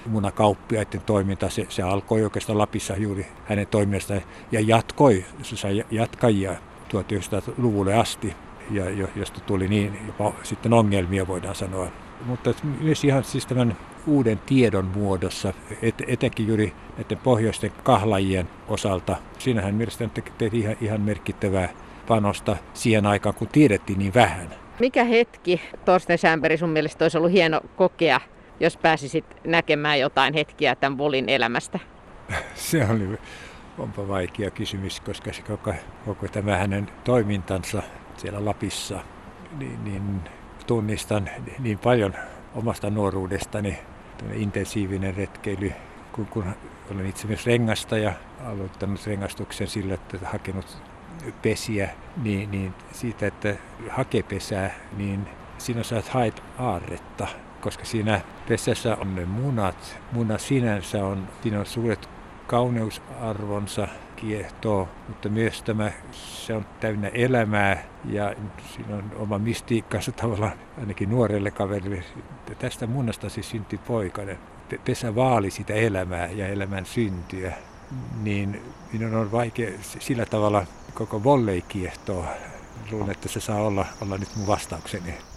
munakauppiaiden 0.06 1.02
toiminta, 1.02 1.50
se, 1.50 1.66
se 1.70 1.84
alkoi 1.84 2.24
oikeastaan 2.24 2.58
Lapissa 2.58 2.96
juuri 2.98 3.26
hänen 3.46 3.68
toiminnastaan 3.68 4.22
ja 4.52 4.60
jatkoi, 4.60 5.26
se 5.42 5.58
sai 5.58 5.86
jatkajia 5.92 6.52
1900-luvulle 6.90 7.94
asti, 7.94 8.36
ja 8.72 9.08
josta 9.16 9.40
tuli 9.40 9.68
niin 9.68 10.00
jopa 10.08 10.34
sitten 10.44 10.74
ongelmia 10.74 11.28
voidaan 11.28 11.56
sanoa. 11.56 11.88
Mutta 12.26 12.54
myös 12.82 13.04
ihan 13.04 13.24
siis 13.24 13.46
tämän 13.46 13.78
uuden 14.08 14.40
tiedon 14.40 14.86
muodossa, 14.86 15.54
et, 15.82 15.96
etenkin 16.08 16.48
juuri 16.48 16.74
näiden 16.98 17.18
pohjoisten 17.18 17.72
kahlajien 17.84 18.50
osalta. 18.68 19.16
Siinähän 19.40 19.76
mielestäni 19.76 20.12
teki 20.38 20.60
ihan, 20.60 20.76
ihan 20.82 21.02
merkittävää 21.02 21.70
panosta 22.08 22.56
siihen 22.74 23.06
aikaan, 23.06 23.36
kun 23.36 23.48
tiedettiin 23.48 24.00
niin 24.00 24.14
vähän. 24.14 24.61
Mikä 24.82 25.04
hetki, 25.04 25.62
Torsten 25.86 26.18
Schämberi, 26.18 26.58
sun 26.58 26.70
mielestä 26.70 27.06
olisi 27.06 27.18
ollut 27.18 27.32
hieno 27.32 27.62
kokea, 27.76 28.22
jos 28.60 28.78
pääsisit 28.78 29.26
näkemään 29.46 30.00
jotain 30.00 30.34
hetkiä 30.34 30.76
tämän 30.76 30.98
Volin 30.98 31.30
elämästä? 31.30 31.80
Se 32.56 32.88
oli 32.90 33.20
onpa 33.78 34.08
vaikea 34.08 34.52
kysymys, 34.52 35.02
koska 35.02 35.34
se 35.34 35.42
koko, 35.42 35.74
koko 36.06 36.28
tämä 36.28 36.58
hänen 36.58 36.90
toimintansa 37.04 37.84
siellä 38.18 38.46
Lapissa, 38.46 39.00
niin, 39.58 39.84
niin 39.84 40.04
tunnistan 40.68 41.30
niin 41.60 41.80
paljon 41.80 42.14
omasta 42.56 42.90
nuoruudestani 42.90 43.80
intensiivinen 44.34 45.16
retkeily, 45.16 45.72
kun, 46.12 46.26
kun 46.26 46.46
olen 46.92 47.06
itse 47.06 47.28
myös 47.28 47.46
rengastaja, 47.46 48.14
aloittanut 48.46 49.08
rengastuksen 49.08 49.68
sillä, 49.68 49.94
että 49.94 50.18
hakenut 50.24 50.78
pesiä, 51.42 51.90
niin, 52.24 52.52
niin 52.52 52.74
siitä, 52.92 53.28
että 53.28 53.56
hakepesää, 53.90 54.72
niin 54.98 55.28
siinä 55.58 55.84
saat 55.84 56.08
haet 56.08 56.44
aarretta, 56.58 57.28
koska 57.62 57.86
siinä 57.86 58.22
pesässä 58.48 58.98
on 59.02 59.16
ne 59.16 59.26
munat. 59.26 60.00
Muna 60.12 60.38
sinänsä 60.38 61.06
on, 61.06 61.28
siinä 61.42 61.60
on 61.60 61.66
suuret 61.66 62.10
kauneusarvonsa, 62.48 63.88
kiehtoo, 64.16 64.88
mutta 65.08 65.30
myös 65.30 65.64
tämä, 65.64 65.92
se 66.12 66.54
on 66.54 66.66
täynnä 66.80 67.08
elämää 67.08 67.84
ja 68.06 68.36
siinä 68.74 68.96
on 68.96 69.12
oma 69.16 69.40
mystiikkansa 69.40 70.12
tavallaan 70.12 70.52
ainakin 70.80 71.10
nuorelle 71.10 71.52
kaverille. 71.52 72.04
Tästä 72.60 72.88
munasta 72.88 73.30
siis 73.30 73.50
syntyi 73.50 73.80
poikainen. 73.88 74.38
Pesä 74.86 75.16
vaali 75.16 75.52
sitä 75.52 75.74
elämää 75.74 76.28
ja 76.28 76.48
elämän 76.48 76.86
syntyä, 76.86 77.54
niin 78.22 78.62
minun 78.94 79.16
on 79.16 79.32
vaikea 79.32 79.72
sillä 80.00 80.26
tavalla 80.26 80.66
koko 80.94 81.24
volley 81.24 81.62
kiehtoo. 81.62 82.26
Luulen, 82.92 83.12
että 83.12 83.30
se 83.30 83.40
saa 83.40 83.62
olla, 83.62 83.86
olla 84.02 84.18
nyt 84.18 84.36
mun 84.36 84.48
vastaukseni. 84.48 85.31